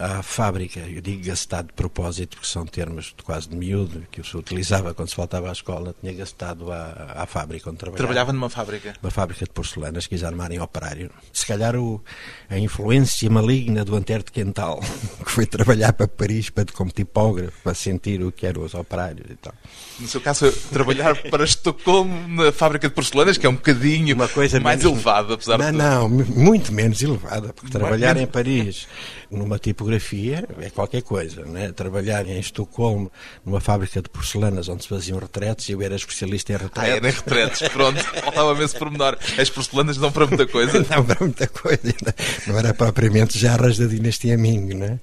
à 0.00 0.22
fábrica, 0.22 0.80
eu 0.80 1.02
digo 1.02 1.22
gastado 1.22 1.66
de 1.66 1.74
propósito, 1.74 2.38
porque 2.38 2.50
são 2.50 2.64
termos 2.64 3.14
de 3.16 3.22
quase 3.22 3.50
de 3.50 3.54
miúdo, 3.54 4.06
que 4.10 4.22
se 4.22 4.34
utilizava 4.34 4.94
quando 4.94 5.10
se 5.10 5.14
faltava 5.14 5.50
à 5.50 5.52
escola, 5.52 5.94
tinha 6.00 6.14
gastado 6.14 6.72
à, 6.72 7.12
à 7.16 7.26
fábrica 7.26 7.68
onde 7.68 7.78
trabalhava. 7.78 7.98
Trabalhava 7.98 8.32
numa 8.32 8.48
fábrica? 8.48 8.94
Uma 9.02 9.10
fábrica 9.10 9.44
de 9.44 9.50
porcelanas, 9.50 10.06
quis 10.06 10.24
armarem 10.24 10.58
operário. 10.58 11.10
Se 11.32 11.44
calhar 11.44 11.76
o, 11.76 12.02
a 12.48 12.58
influência 12.58 13.28
maligna 13.28 13.84
do 13.84 13.94
Antero 13.94 14.24
de 14.24 14.32
Quental, 14.32 14.80
que 15.22 15.30
foi 15.30 15.44
trabalhar 15.44 15.92
para 15.92 16.08
Paris 16.08 16.48
para, 16.48 16.64
como 16.72 16.90
tipógrafo, 16.90 17.58
para 17.62 17.74
sentir 17.74 18.22
o 18.22 18.32
que 18.32 18.46
eram 18.46 18.62
os 18.62 18.72
operários 18.72 19.30
e 19.30 19.36
tal. 19.36 19.52
No 19.98 20.08
seu 20.08 20.20
caso, 20.20 20.50
trabalhar 20.72 21.14
para 21.30 21.44
Estocolmo 21.44 22.26
na 22.26 22.50
fábrica 22.52 22.88
de 22.88 22.94
porcelanas, 22.94 23.36
que 23.36 23.44
é 23.44 23.48
um 23.48 23.54
bocadinho 23.54 24.14
Uma 24.14 24.28
coisa 24.28 24.58
mais 24.60 24.82
menos, 24.82 24.94
elevada, 24.94 25.34
apesar 25.34 25.58
não, 25.58 25.70
de 25.70 25.76
Não, 25.76 26.08
muito 26.08 26.72
menos 26.72 27.02
elevada, 27.02 27.52
porque 27.52 27.70
trabalhar 27.70 28.16
em 28.16 28.26
Paris 28.26 28.88
numa 29.30 29.58
tipografia 29.58 30.46
é 30.60 30.70
qualquer 30.70 31.02
coisa, 31.02 31.44
né? 31.44 31.72
Trabalhar 31.72 32.26
em 32.26 32.38
Estocolmo, 32.38 33.10
numa 33.44 33.60
fábrica 33.60 34.02
de 34.02 34.08
porcelanas 34.08 34.68
onde 34.68 34.82
se 34.82 34.88
faziam 34.88 35.18
retretes, 35.18 35.68
e 35.68 35.72
eu 35.72 35.82
era 35.82 35.94
especialista 35.94 36.52
em 36.52 36.56
retretes. 36.56 36.82
Ah, 36.82 36.96
era 36.96 37.08
em 37.08 37.12
retretes, 37.12 37.68
pronto, 37.68 38.02
faltava-me 38.22 38.64
esse 38.64 38.78
pormenor. 38.78 39.16
As 39.38 39.50
porcelanas 39.50 39.96
não 39.96 40.10
para 40.10 40.26
muita 40.26 40.46
coisa. 40.46 40.80
Não 40.90 41.04
para 41.04 41.20
muita 41.20 41.46
coisa, 41.46 41.80
não 42.46 42.58
era 42.58 42.74
propriamente 42.74 43.38
jarras 43.38 43.78
da 43.78 43.86
dinastia 43.86 44.36
Ming, 44.36 44.74
né? 44.74 44.98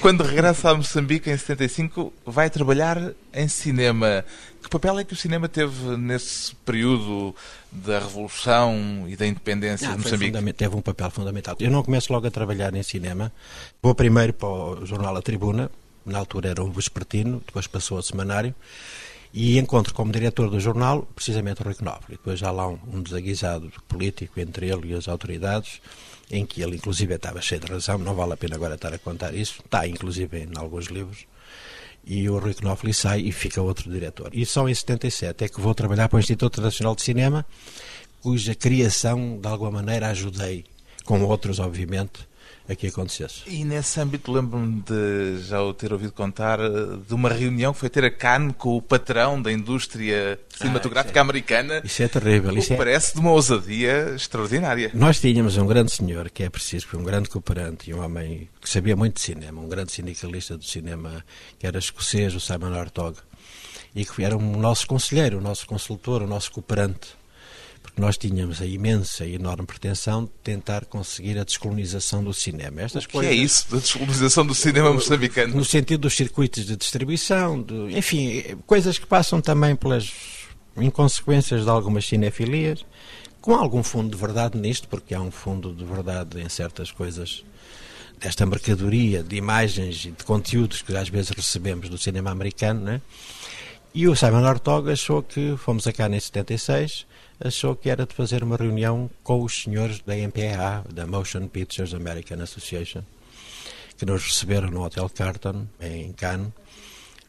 Quando 0.00 0.22
regressa 0.22 0.70
a 0.70 0.74
Moçambique 0.74 1.30
em 1.30 1.36
75, 1.36 2.12
vai 2.26 2.50
trabalhar 2.50 3.12
em 3.32 3.48
cinema. 3.48 4.24
Que 4.64 4.70
papel 4.70 4.98
é 4.98 5.04
que 5.04 5.12
o 5.12 5.16
cinema 5.16 5.46
teve 5.46 5.94
nesse 5.98 6.54
período 6.64 7.36
da 7.70 7.98
Revolução 7.98 9.04
e 9.06 9.14
da 9.14 9.26
Independência 9.26 9.90
ah, 9.90 9.92
de 9.92 9.98
Moçambique? 9.98 10.52
Teve 10.54 10.74
um 10.74 10.80
papel 10.80 11.10
fundamental. 11.10 11.54
Eu 11.60 11.70
não 11.70 11.82
começo 11.82 12.10
logo 12.10 12.26
a 12.26 12.30
trabalhar 12.30 12.74
em 12.74 12.82
cinema. 12.82 13.30
Vou 13.82 13.94
primeiro 13.94 14.32
para 14.32 14.48
o 14.48 14.86
jornal 14.86 15.14
A 15.14 15.20
Tribuna, 15.20 15.70
na 16.06 16.18
altura 16.18 16.48
era 16.48 16.64
um 16.64 16.70
vespertino, 16.70 17.42
depois 17.44 17.66
passou 17.66 17.98
a 17.98 18.02
semanário, 18.02 18.54
e 19.34 19.58
encontro 19.58 19.92
como 19.92 20.10
diretor 20.10 20.48
do 20.48 20.58
jornal 20.58 21.06
precisamente 21.14 21.60
o 21.60 21.64
Rui 21.64 21.74
Knopfler. 21.74 22.16
Depois 22.16 22.42
há 22.42 22.50
lá 22.50 22.66
um, 22.66 22.78
um 22.90 23.02
desaguisado 23.02 23.70
político 23.86 24.40
entre 24.40 24.70
ele 24.70 24.92
e 24.92 24.94
as 24.94 25.08
autoridades, 25.08 25.82
em 26.30 26.46
que 26.46 26.62
ele 26.62 26.76
inclusive 26.76 27.14
estava 27.14 27.42
cheio 27.42 27.60
de 27.60 27.70
razão, 27.70 27.98
não 27.98 28.14
vale 28.14 28.32
a 28.32 28.36
pena 28.36 28.56
agora 28.56 28.76
estar 28.76 28.94
a 28.94 28.98
contar 28.98 29.34
isso, 29.34 29.60
está 29.62 29.86
inclusive 29.86 30.38
em 30.38 30.56
alguns 30.56 30.86
livros, 30.86 31.26
e 32.06 32.28
o 32.28 32.38
Rui 32.38 32.54
Knopfli 32.54 32.92
sai 32.92 33.20
e 33.20 33.32
fica 33.32 33.62
outro 33.62 33.90
diretor. 33.90 34.30
E 34.32 34.44
só 34.44 34.68
em 34.68 34.74
77 34.74 35.44
é 35.44 35.48
que 35.48 35.60
vou 35.60 35.74
trabalhar 35.74 36.08
para 36.08 36.16
o 36.16 36.20
Instituto 36.20 36.60
Nacional 36.60 36.94
de 36.94 37.02
Cinema, 37.02 37.46
cuja 38.20 38.54
criação, 38.54 39.38
de 39.40 39.48
alguma 39.48 39.70
maneira, 39.70 40.08
ajudei, 40.08 40.64
com 41.04 41.22
outros, 41.22 41.58
obviamente, 41.58 42.26
a 42.68 42.74
que 42.74 42.86
acontecesse. 42.86 43.42
E 43.46 43.64
nesse 43.64 44.00
âmbito 44.00 44.32
lembro-me 44.32 44.80
de 44.80 45.38
já 45.42 45.62
o 45.62 45.74
ter 45.74 45.92
ouvido 45.92 46.12
contar 46.12 46.58
eh, 46.60 46.70
de 47.06 47.14
uma 47.14 47.28
reunião 47.28 47.72
que 47.74 47.80
foi 47.80 47.90
ter 47.90 48.04
a 48.04 48.10
Cannes 48.10 48.54
com 48.56 48.76
o 48.76 48.82
patrão 48.82 49.40
da 49.40 49.52
indústria 49.52 50.38
cinematográfica 50.56 51.10
ah, 51.10 51.12
isso 51.12 51.18
é, 51.18 51.20
americana. 51.20 51.82
Isso 51.84 52.02
é 52.02 52.08
terrível. 52.08 52.56
Isso 52.56 52.72
é... 52.72 52.76
parece 52.76 53.14
de 53.14 53.20
uma 53.20 53.32
ousadia 53.32 54.14
extraordinária. 54.14 54.90
Nós 54.94 55.20
tínhamos 55.20 55.56
um 55.56 55.66
grande 55.66 55.92
senhor, 55.92 56.30
que 56.30 56.42
é 56.42 56.48
preciso, 56.48 56.86
foi 56.86 56.98
um 56.98 57.04
grande 57.04 57.28
cooperante 57.28 57.90
e 57.90 57.94
um 57.94 58.02
homem 58.02 58.48
que 58.60 58.68
sabia 58.68 58.96
muito 58.96 59.16
de 59.16 59.20
cinema, 59.20 59.60
um 59.60 59.68
grande 59.68 59.92
sindicalista 59.92 60.56
do 60.56 60.64
cinema, 60.64 61.24
que 61.58 61.66
era 61.66 61.78
escocês, 61.78 62.34
o 62.34 62.40
Simon 62.40 62.72
Hartog. 62.74 63.18
e 63.94 64.04
que 64.04 64.24
era 64.24 64.36
o 64.36 64.40
nosso 64.40 64.86
conselheiro, 64.86 65.38
o 65.38 65.40
nosso 65.40 65.66
consultor, 65.66 66.22
o 66.22 66.26
nosso 66.26 66.50
cooperante. 66.50 67.23
Porque 67.94 68.02
nós 68.02 68.18
tínhamos 68.18 68.60
a 68.60 68.66
imensa 68.66 69.24
e 69.24 69.36
enorme 69.36 69.64
pretensão 69.64 70.24
de 70.24 70.30
tentar 70.42 70.84
conseguir 70.84 71.38
a 71.38 71.44
descolonização 71.44 72.24
do 72.24 72.34
cinema. 72.34 72.82
Estas 72.82 73.04
o 73.04 73.06
que 73.06 73.12
coisas, 73.12 73.32
é 73.32 73.34
isso, 73.36 73.70
da 73.70 73.78
descolonização 73.78 74.44
do 74.44 74.52
cinema 74.52 74.92
moçambicano? 74.92 75.54
No 75.54 75.64
sentido 75.64 76.00
dos 76.00 76.16
circuitos 76.16 76.66
de 76.66 76.76
distribuição, 76.76 77.62
de, 77.62 77.96
enfim, 77.96 78.42
coisas 78.66 78.98
que 78.98 79.06
passam 79.06 79.40
também 79.40 79.76
pelas 79.76 80.12
inconsequências 80.76 81.62
de 81.62 81.70
algumas 81.70 82.04
cinefilias, 82.04 82.84
com 83.40 83.54
algum 83.54 83.84
fundo 83.84 84.10
de 84.10 84.20
verdade 84.20 84.58
nisto, 84.58 84.88
porque 84.88 85.14
há 85.14 85.20
um 85.20 85.30
fundo 85.30 85.72
de 85.72 85.84
verdade 85.84 86.40
em 86.40 86.48
certas 86.48 86.90
coisas 86.90 87.44
desta 88.18 88.44
mercadoria 88.44 89.22
de 89.22 89.36
imagens 89.36 90.04
e 90.04 90.10
de 90.10 90.24
conteúdos 90.24 90.82
que 90.82 90.96
às 90.96 91.08
vezes 91.08 91.30
recebemos 91.30 91.88
do 91.88 91.96
cinema 91.96 92.32
americano, 92.32 92.80
né? 92.80 93.00
E 93.94 94.08
o 94.08 94.16
Simon 94.16 94.42
Ortog 94.42 94.90
achou 94.90 95.22
que, 95.22 95.56
fomos 95.56 95.86
a 95.86 95.92
cá 95.92 96.08
em 96.08 96.18
76, 96.18 97.06
achou 97.46 97.76
que 97.76 97.90
era 97.90 98.06
de 98.06 98.14
fazer 98.14 98.42
uma 98.42 98.56
reunião 98.56 99.10
com 99.22 99.42
os 99.42 99.62
senhores 99.62 100.00
da 100.00 100.14
MPAA, 100.14 100.84
da 100.92 101.06
Motion 101.06 101.46
Pictures 101.46 101.92
American 101.92 102.40
Association, 102.40 103.02
que 103.96 104.06
nos 104.06 104.24
receberam 104.24 104.70
no 104.70 104.82
Hotel 104.82 105.08
Carton, 105.10 105.66
em 105.80 106.12
Cannes, 106.12 106.48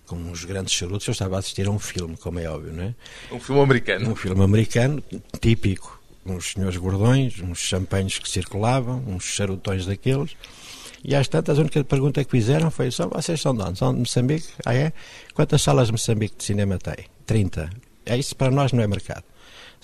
com 0.05 0.15
uns 0.15 0.45
grandes 0.45 0.73
charutos. 0.73 1.07
Eu 1.07 1.11
estava 1.11 1.35
a 1.35 1.39
assistir 1.39 1.67
a 1.67 1.71
um 1.71 1.79
filme, 1.79 2.15
como 2.17 2.39
é 2.39 2.49
óbvio, 2.49 2.71
não 2.71 2.83
é? 2.83 2.95
Um 3.31 3.39
filme 3.39 3.61
americano. 3.61 4.11
Um 4.11 4.15
filme 4.15 4.43
americano, 4.43 5.03
típico. 5.39 6.01
Uns 6.25 6.53
senhores 6.53 6.77
gordões, 6.77 7.39
uns 7.39 7.59
champanhes 7.59 8.17
que 8.17 8.27
circulavam, 8.27 9.03
uns 9.05 9.25
charutões 9.25 9.85
daqueles. 9.85 10.35
E 11.03 11.13
às 11.13 11.27
tantas, 11.27 11.59
a 11.59 11.61
única 11.61 11.83
pergunta 11.83 12.23
que 12.23 12.31
fizeram 12.31 12.71
foi: 12.71 12.89
só 12.89 13.07
vocês 13.07 13.39
são 13.39 13.53
de 13.53 13.61
onde? 13.61 13.77
São 13.77 13.93
de 13.93 13.99
Moçambique? 13.99 14.47
Ah, 14.65 14.73
é? 14.73 14.91
Quantas 15.35 15.61
salas 15.61 15.87
de 15.87 15.91
Moçambique 15.91 16.35
de 16.35 16.43
cinema 16.43 16.79
tem? 16.79 17.05
30. 17.27 17.69
É 18.07 18.17
isso 18.17 18.35
para 18.35 18.49
nós 18.49 18.71
não 18.71 18.81
é 18.81 18.87
mercado. 18.87 19.23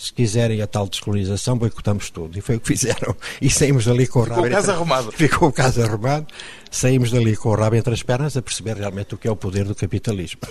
Se 0.02 0.12
quiserem 0.12 0.64
a 0.64 0.66
tal 0.66 0.88
descolonização, 0.88 1.56
boicotamos 1.56 2.10
tudo. 2.10 2.36
E 2.36 2.42
foi 2.42 2.56
o 2.56 2.60
que 2.60 2.68
fizeram. 2.68 3.16
E 3.40 3.52
saímos 3.52 3.86
dali 3.86 4.08
com 4.08 4.22
o 4.22 4.24
rabo. 4.24 4.42
Ficou 4.42 4.48
o 4.48 4.52
caso 4.52 4.72
arrumado. 4.72 5.12
Ficou 5.12 5.50
o 5.50 5.54
caso 5.54 5.84
arrumado. 5.84 6.28
Saímos 6.72 7.12
dali 7.12 7.38
com 7.38 7.50
o 7.50 7.56
rabo 7.56 7.76
entre 7.76 7.94
as 7.94 8.02
pernas 8.02 8.36
a 8.36 8.42
perceber 8.42 8.78
realmente 8.78 9.14
o 9.14 9.18
que 9.18 9.28
é 9.28 9.32
o 9.32 9.36
poder 9.36 9.64
do 9.64 9.76
capitalismo. 9.76 10.42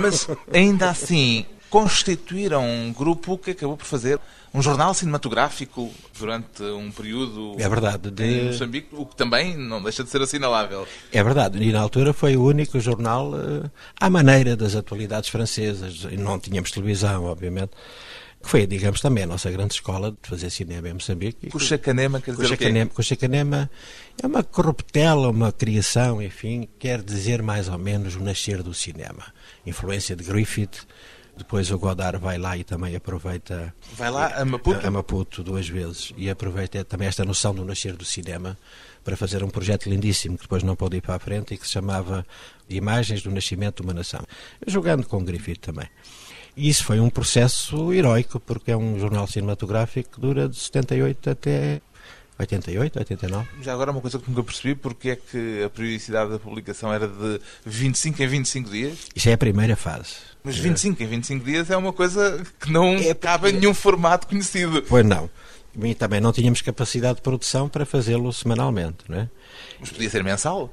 Mas 0.00 0.28
ainda 0.52 0.90
assim, 0.90 1.44
constituíram 1.68 2.64
um 2.64 2.92
grupo 2.92 3.36
que 3.36 3.50
acabou 3.50 3.76
por 3.76 3.84
fazer 3.84 4.20
um 4.54 4.62
jornal 4.62 4.94
cinematográfico 4.94 5.90
durante 6.16 6.62
um 6.62 6.90
período 6.92 7.54
é 7.58 7.68
verdade, 7.68 8.10
de... 8.10 8.24
em 8.24 8.44
Moçambique, 8.46 8.88
o 8.92 9.06
que 9.06 9.16
também 9.16 9.56
não 9.56 9.82
deixa 9.82 10.02
de 10.04 10.10
ser 10.10 10.20
assinalável. 10.22 10.86
É 11.12 11.22
verdade, 11.22 11.62
e 11.62 11.72
na 11.72 11.80
altura 11.80 12.12
foi 12.12 12.36
o 12.36 12.44
único 12.44 12.78
jornal 12.80 13.32
uh, 13.32 13.70
à 13.98 14.10
maneira 14.10 14.56
das 14.56 14.74
atualidades 14.74 15.30
francesas, 15.30 16.04
não 16.18 16.38
tínhamos 16.38 16.72
televisão, 16.72 17.24
obviamente, 17.24 17.70
que 18.42 18.48
foi, 18.48 18.66
digamos, 18.66 19.00
também 19.00 19.24
a 19.24 19.26
nossa 19.26 19.50
grande 19.50 19.74
escola 19.74 20.12
de 20.12 20.28
fazer 20.28 20.50
cinema 20.50 20.88
em 20.88 20.94
Moçambique. 20.94 21.50
Cuxacanema 21.50 22.20
quer 22.20 22.30
dizer 22.32 22.44
Cuxacanema, 22.44 22.90
Cuxacanema 22.90 23.70
é 24.22 24.26
uma 24.26 24.42
corruptela, 24.42 25.28
uma 25.28 25.52
criação, 25.52 26.22
enfim, 26.22 26.68
quer 26.78 27.02
dizer 27.02 27.42
mais 27.42 27.68
ou 27.68 27.78
menos 27.78 28.16
o 28.16 28.20
nascer 28.20 28.62
do 28.62 28.72
cinema. 28.72 29.26
Influência 29.66 30.16
de 30.16 30.24
Griffith, 30.24 30.86
depois 31.36 31.70
o 31.70 31.78
Godard 31.78 32.18
vai 32.18 32.38
lá 32.38 32.56
e 32.56 32.64
também 32.64 32.94
aproveita. 32.94 33.74
Vai 33.94 34.10
lá 34.10 34.34
a 34.34 34.44
Maputo? 34.44 34.86
A 34.86 34.90
Maputo 34.90 35.42
duas 35.42 35.68
vezes. 35.68 36.12
E 36.16 36.28
aproveita 36.28 36.84
também 36.84 37.08
esta 37.08 37.24
noção 37.24 37.54
do 37.54 37.64
nascer 37.64 37.96
do 37.96 38.04
cinema 38.04 38.58
para 39.02 39.16
fazer 39.16 39.42
um 39.42 39.48
projeto 39.48 39.88
lindíssimo 39.88 40.36
que 40.36 40.42
depois 40.42 40.62
não 40.62 40.76
pôde 40.76 40.98
ir 40.98 41.00
para 41.00 41.14
a 41.14 41.18
frente 41.18 41.54
e 41.54 41.56
que 41.58 41.66
se 41.66 41.72
chamava 41.72 42.26
Imagens 42.68 43.22
do 43.22 43.30
Nascimento 43.30 43.76
de 43.76 43.82
uma 43.82 43.94
Nação. 43.94 44.22
Jogando 44.66 45.06
com 45.06 45.24
Griffith 45.24 45.60
também. 45.60 45.88
E 46.60 46.68
isso 46.68 46.84
foi 46.84 47.00
um 47.00 47.08
processo 47.08 47.90
heroico, 47.90 48.38
porque 48.38 48.70
é 48.70 48.76
um 48.76 48.98
jornal 48.98 49.26
cinematográfico 49.26 50.10
que 50.10 50.20
dura 50.20 50.46
de 50.46 50.58
78 50.58 51.30
até 51.30 51.80
88, 52.38 52.98
89. 52.98 53.48
Já 53.62 53.72
agora 53.72 53.90
uma 53.90 54.02
coisa 54.02 54.18
que 54.18 54.28
nunca 54.28 54.42
percebi, 54.42 54.74
porque 54.74 55.08
é 55.08 55.16
que 55.16 55.62
a 55.64 55.70
periodicidade 55.70 56.30
da 56.30 56.38
publicação 56.38 56.92
era 56.92 57.08
de 57.08 57.40
25 57.64 58.22
em 58.22 58.26
25 58.26 58.70
dias? 58.70 58.98
Isso 59.16 59.30
é 59.30 59.32
a 59.32 59.38
primeira 59.38 59.74
fase. 59.74 60.16
Mas 60.44 60.58
25 60.58 61.02
em 61.02 61.06
25 61.06 61.44
dias 61.46 61.70
é 61.70 61.76
uma 61.78 61.94
coisa 61.94 62.44
que 62.60 62.70
não 62.70 62.94
é 62.94 63.14
cabe 63.14 63.48
em 63.48 63.52
nenhum 63.54 63.72
formato 63.72 64.26
conhecido. 64.26 64.82
Pois 64.82 65.06
não. 65.06 65.30
E 65.82 65.94
também 65.94 66.20
não 66.20 66.30
tínhamos 66.30 66.60
capacidade 66.60 67.16
de 67.16 67.22
produção 67.22 67.70
para 67.70 67.86
fazê-lo 67.86 68.30
semanalmente, 68.34 68.98
não 69.08 69.16
é? 69.16 69.30
Mas 69.80 69.88
podia 69.88 70.10
ser 70.10 70.22
mensal? 70.22 70.70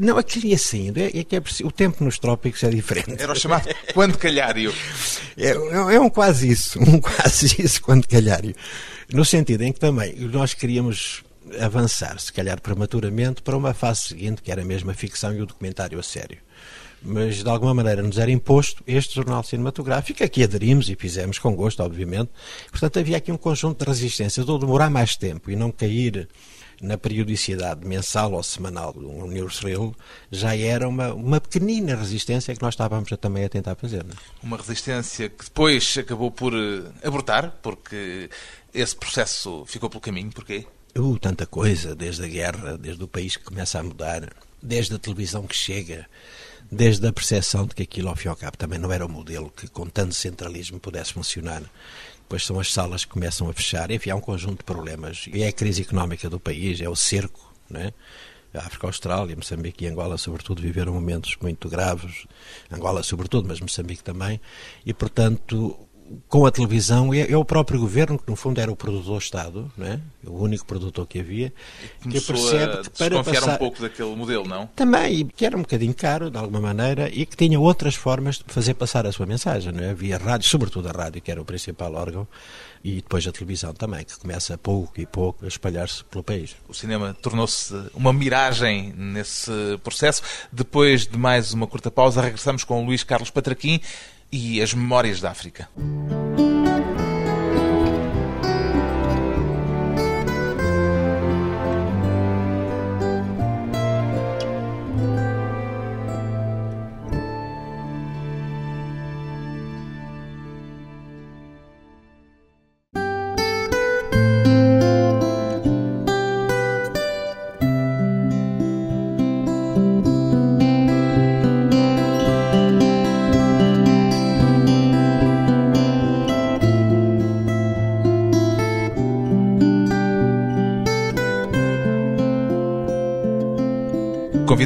Não, 0.00 0.18
aquilo 0.18 0.46
ia 0.46 0.58
saindo. 0.58 0.98
É, 0.98 1.06
é 1.06 1.24
que 1.24 1.36
é, 1.36 1.42
o 1.64 1.72
tempo 1.72 2.04
nos 2.04 2.18
trópicos 2.18 2.62
é 2.62 2.68
diferente. 2.68 3.20
Era 3.20 3.32
o 3.32 3.34
chamado 3.34 3.68
quando 3.94 4.18
calhário. 4.18 4.74
É, 5.36 5.50
é, 5.50 5.94
é 5.94 6.00
um 6.00 6.10
quase 6.10 6.50
isso, 6.50 6.78
um 6.80 7.00
quase 7.00 7.62
isso, 7.62 7.80
quando 7.80 8.06
calhário. 8.06 8.54
No 9.12 9.24
sentido 9.24 9.62
em 9.62 9.72
que 9.72 9.80
também 9.80 10.14
nós 10.16 10.52
queríamos 10.52 11.22
avançar, 11.60 12.18
se 12.20 12.32
calhar 12.32 12.60
prematuramente, 12.60 13.40
para 13.40 13.56
uma 13.56 13.72
fase 13.72 14.02
seguinte, 14.02 14.42
que 14.42 14.52
era 14.52 14.64
mesmo 14.64 14.90
a 14.90 14.94
ficção 14.94 15.34
e 15.34 15.40
o 15.40 15.46
documentário 15.46 15.98
a 15.98 16.02
sério. 16.02 16.38
Mas 17.00 17.42
de 17.42 17.48
alguma 17.48 17.72
maneira 17.72 18.02
nos 18.02 18.18
era 18.18 18.30
imposto 18.30 18.82
este 18.86 19.14
jornal 19.14 19.42
cinematográfico, 19.42 20.22
a 20.22 20.28
que 20.28 20.42
aderimos 20.42 20.90
e 20.90 20.96
fizemos 20.96 21.38
com 21.38 21.54
gosto, 21.54 21.82
obviamente. 21.82 22.30
Portanto, 22.70 22.98
havia 22.98 23.16
aqui 23.16 23.30
um 23.30 23.36
conjunto 23.36 23.84
de 23.84 23.88
resistências, 23.90 24.48
ou 24.48 24.58
demorar 24.58 24.90
mais 24.90 25.16
tempo 25.16 25.50
e 25.50 25.56
não 25.56 25.70
cair 25.70 26.28
na 26.80 26.96
periodicidade 26.96 27.86
mensal 27.86 28.32
ou 28.32 28.42
semanal 28.42 28.92
do 28.92 29.26
newsreel 29.26 29.94
já 30.30 30.56
era 30.56 30.88
uma, 30.88 31.12
uma 31.12 31.40
pequenina 31.40 31.96
resistência 31.96 32.54
que 32.54 32.62
nós 32.62 32.74
estávamos 32.74 33.10
também 33.20 33.44
a 33.44 33.48
tentar 33.48 33.74
fazer. 33.74 34.04
Não? 34.04 34.12
É? 34.12 34.16
Uma 34.42 34.56
resistência 34.56 35.28
que 35.28 35.44
depois 35.44 35.96
acabou 35.98 36.30
por 36.30 36.54
eh, 36.54 37.06
abortar, 37.06 37.58
porque 37.62 38.30
esse 38.72 38.94
processo 38.94 39.64
ficou 39.66 39.90
pelo 39.90 40.00
caminho, 40.00 40.30
porquê? 40.30 40.66
Uh, 40.96 41.18
tanta 41.18 41.46
coisa, 41.46 41.94
desde 41.94 42.24
a 42.24 42.28
guerra, 42.28 42.78
desde 42.78 43.02
o 43.02 43.08
país 43.08 43.36
que 43.36 43.44
começa 43.44 43.78
a 43.78 43.82
mudar, 43.82 44.32
desde 44.62 44.94
a 44.94 44.98
televisão 44.98 45.46
que 45.46 45.54
chega, 45.54 46.06
desde 46.70 47.06
a 47.06 47.12
percepção 47.12 47.66
de 47.66 47.74
que 47.74 47.82
aquilo, 47.82 48.08
ao 48.08 48.16
fim 48.16 48.28
e 48.28 48.30
ao 48.30 48.36
cabo, 48.36 48.56
também 48.56 48.78
não 48.78 48.92
era 48.92 49.04
o 49.04 49.08
modelo 49.08 49.50
que, 49.50 49.68
com 49.68 49.86
tanto 49.86 50.14
centralismo, 50.14 50.78
pudesse 50.78 51.12
funcionar. 51.12 51.62
Depois 52.28 52.44
são 52.44 52.60
as 52.60 52.70
salas 52.70 53.06
que 53.06 53.12
começam 53.12 53.48
a 53.48 53.54
fechar, 53.54 53.90
enfim, 53.90 54.10
há 54.10 54.14
um 54.14 54.20
conjunto 54.20 54.58
de 54.58 54.64
problemas. 54.64 55.24
E 55.32 55.42
é 55.42 55.48
a 55.48 55.52
crise 55.52 55.80
económica 55.80 56.28
do 56.28 56.38
país, 56.38 56.78
é 56.78 56.86
o 56.86 56.94
cerco, 56.94 57.50
né? 57.70 57.90
A 58.52 58.58
África 58.58 58.86
Austrália, 58.86 59.34
Moçambique 59.34 59.86
e 59.86 59.88
Angola, 59.88 60.18
sobretudo, 60.18 60.60
viveram 60.60 60.92
momentos 60.92 61.38
muito 61.40 61.70
graves. 61.70 62.26
Angola, 62.70 63.02
sobretudo, 63.02 63.48
mas 63.48 63.60
Moçambique 63.60 64.04
também. 64.04 64.38
E, 64.84 64.92
portanto, 64.92 65.87
com 66.28 66.46
a 66.46 66.50
televisão 66.50 67.12
é, 67.12 67.30
é, 67.30 67.36
o 67.36 67.44
próprio 67.44 67.80
governo, 67.80 68.18
que 68.18 68.28
no 68.28 68.36
fundo 68.36 68.60
era 68.60 68.70
o 68.70 68.76
produtor-Estado, 68.76 69.70
é? 69.78 69.98
o 70.26 70.42
único 70.42 70.64
produtor 70.64 71.06
que 71.06 71.20
havia, 71.20 71.52
que 72.02 72.20
percebe 72.20 72.82
que 72.82 72.90
para 72.90 73.22
passar... 73.22 73.54
um 73.54 73.58
pouco 73.58 73.80
daquele 73.80 74.14
modelo, 74.14 74.46
não? 74.46 74.66
Também, 74.68 75.26
que 75.26 75.44
era 75.44 75.56
um 75.56 75.60
bocadinho 75.60 75.94
caro, 75.94 76.30
de 76.30 76.38
alguma 76.38 76.60
maneira, 76.60 77.08
e 77.12 77.26
que 77.26 77.36
tinha 77.36 77.58
outras 77.58 77.94
formas 77.94 78.36
de 78.36 78.44
fazer 78.46 78.74
passar 78.74 79.06
a 79.06 79.12
sua 79.12 79.26
mensagem. 79.26 79.72
Não 79.72 79.82
é? 79.82 79.90
Havia 79.90 80.18
rádio, 80.18 80.48
sobretudo 80.48 80.88
a 80.88 80.92
rádio, 80.92 81.20
que 81.20 81.30
era 81.30 81.40
o 81.40 81.44
principal 81.44 81.94
órgão, 81.94 82.26
e 82.82 82.96
depois 82.96 83.26
a 83.26 83.32
televisão 83.32 83.72
também, 83.74 84.04
que 84.04 84.18
começa 84.18 84.56
pouco 84.56 85.00
e 85.00 85.06
pouco 85.06 85.44
a 85.44 85.48
espalhar-se 85.48 86.04
pelo 86.04 86.22
país. 86.22 86.56
O 86.68 86.74
cinema 86.74 87.16
tornou-se 87.20 87.74
uma 87.94 88.12
miragem 88.12 88.92
nesse 88.96 89.50
processo. 89.82 90.22
Depois 90.52 91.06
de 91.06 91.18
mais 91.18 91.52
uma 91.52 91.66
curta 91.66 91.90
pausa, 91.90 92.22
regressamos 92.22 92.64
com 92.64 92.82
o 92.82 92.86
Luís 92.86 93.02
Carlos 93.02 93.30
Patraquim, 93.30 93.80
e 94.30 94.60
as 94.60 94.74
memórias 94.74 95.20
da 95.20 95.30
África. 95.30 95.68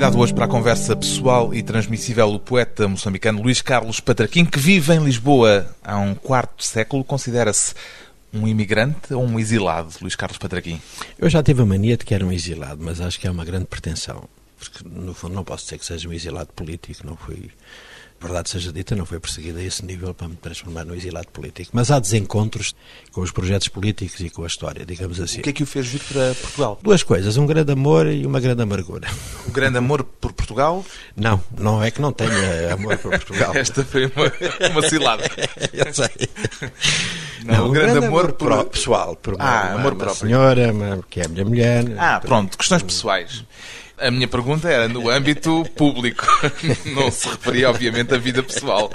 Convidado 0.02 0.18
hoje 0.18 0.34
para 0.34 0.46
a 0.46 0.48
conversa 0.48 0.96
pessoal 0.96 1.54
e 1.54 1.62
transmissível 1.62 2.26
o 2.26 2.40
poeta 2.40 2.88
moçambicano 2.88 3.40
Luís 3.40 3.62
Carlos 3.62 4.00
Patraquim, 4.00 4.44
que 4.44 4.58
vive 4.58 4.92
em 4.92 5.04
Lisboa 5.04 5.72
há 5.80 5.96
um 5.96 6.12
quarto 6.12 6.64
século. 6.64 7.04
Considera-se 7.04 7.72
um 8.34 8.48
imigrante 8.48 9.14
ou 9.14 9.22
um 9.22 9.38
exilado, 9.38 9.94
Luís 10.00 10.16
Carlos 10.16 10.38
Patraquim? 10.38 10.82
Eu 11.16 11.30
já 11.30 11.40
tive 11.40 11.62
a 11.62 11.64
mania 11.64 11.96
de 11.96 12.04
que 12.04 12.12
era 12.12 12.26
um 12.26 12.32
exilado, 12.32 12.82
mas 12.82 13.00
acho 13.00 13.20
que 13.20 13.28
é 13.28 13.30
uma 13.30 13.44
grande 13.44 13.66
pretensão. 13.66 14.28
Porque, 14.58 14.80
no 14.84 15.14
fundo, 15.14 15.36
não 15.36 15.44
posso 15.44 15.66
dizer 15.66 15.78
que 15.78 15.86
seja 15.86 16.08
um 16.08 16.12
exilado 16.12 16.52
político, 16.52 17.06
não 17.06 17.16
fui 17.16 17.52
verdade 18.22 18.50
seja 18.50 18.72
dita, 18.72 18.94
não 18.94 19.04
foi 19.04 19.18
perseguido 19.18 19.58
a 19.58 19.62
esse 19.62 19.84
nível 19.84 20.14
para 20.14 20.28
me 20.28 20.36
transformar 20.36 20.84
no 20.84 20.94
exilado 20.94 21.28
político. 21.28 21.70
Mas 21.72 21.90
há 21.90 21.98
desencontros 21.98 22.74
com 23.10 23.20
os 23.20 23.30
projetos 23.30 23.68
políticos 23.68 24.20
e 24.20 24.30
com 24.30 24.44
a 24.44 24.46
história, 24.46 24.86
digamos 24.86 25.20
assim. 25.20 25.40
O 25.40 25.42
que 25.42 25.50
é 25.50 25.52
que 25.52 25.62
o 25.62 25.66
fez 25.66 25.86
vir 25.86 26.00
para 26.00 26.34
Portugal? 26.34 26.78
Duas 26.82 27.02
coisas, 27.02 27.36
um 27.36 27.46
grande 27.46 27.72
amor 27.72 28.06
e 28.06 28.24
uma 28.24 28.40
grande 28.40 28.62
amargura. 28.62 29.08
Um 29.46 29.50
grande 29.50 29.78
amor 29.78 30.04
por 30.04 30.32
Portugal? 30.32 30.84
Não, 31.16 31.42
não 31.58 31.82
é 31.82 31.90
que 31.90 32.00
não 32.00 32.12
tenha 32.12 32.74
amor 32.74 32.96
por 32.98 33.10
Portugal. 33.10 33.54
Esta 33.56 33.84
foi 33.84 34.06
uma, 34.06 34.70
uma 34.70 34.88
cilada. 34.88 35.24
Eu 35.72 35.92
sei. 35.92 36.28
Não, 37.44 37.54
não 37.54 37.68
um 37.68 37.72
grande, 37.72 37.92
grande 37.92 38.06
amor, 38.06 38.24
amor 38.24 38.32
por... 38.32 38.64
pessoal, 38.66 39.16
por 39.16 39.34
ah, 39.38 39.44
uma, 39.44 39.80
amor 39.80 39.92
uma 39.92 39.98
próprio. 39.98 40.26
senhora, 40.26 40.72
uma, 40.72 41.04
que 41.10 41.20
é 41.20 41.26
a 41.26 41.28
minha 41.28 41.44
mulher. 41.44 41.84
Ah, 41.98 42.20
pronto, 42.20 42.56
questões 42.56 42.82
pessoais. 42.82 43.44
A 44.02 44.10
minha 44.10 44.26
pergunta 44.26 44.68
era 44.68 44.88
no 44.88 45.08
âmbito 45.08 45.64
público. 45.76 46.26
Não 46.92 47.10
se 47.10 47.28
referia, 47.28 47.70
obviamente, 47.70 48.12
à 48.12 48.18
vida 48.18 48.42
pessoal. 48.42 48.90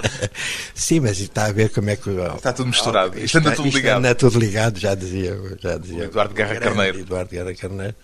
Sim, 0.74 1.00
mas 1.00 1.18
está 1.18 1.46
a 1.46 1.52
ver 1.52 1.70
como 1.70 1.88
é 1.88 1.96
que. 1.96 2.10
Está 2.10 2.52
tudo 2.52 2.66
misturado. 2.66 3.14
Oh, 3.16 3.18
isto, 3.18 3.38
anda 3.38 3.52
tudo 3.52 3.68
isto 3.68 3.76
ligado. 3.76 3.98
Anda 3.98 4.14
tudo 4.14 4.38
ligado, 4.38 4.78
já 4.78 4.94
dizia. 4.94 5.38
Já 5.60 5.78
dizia 5.78 5.98
o 6.00 6.04
Eduardo 6.04 6.34
Guerra 6.34 6.56
Carneiro. 6.56 7.00
Eduardo 7.00 7.30
Guerra 7.30 7.54
Carneiro. 7.54 7.94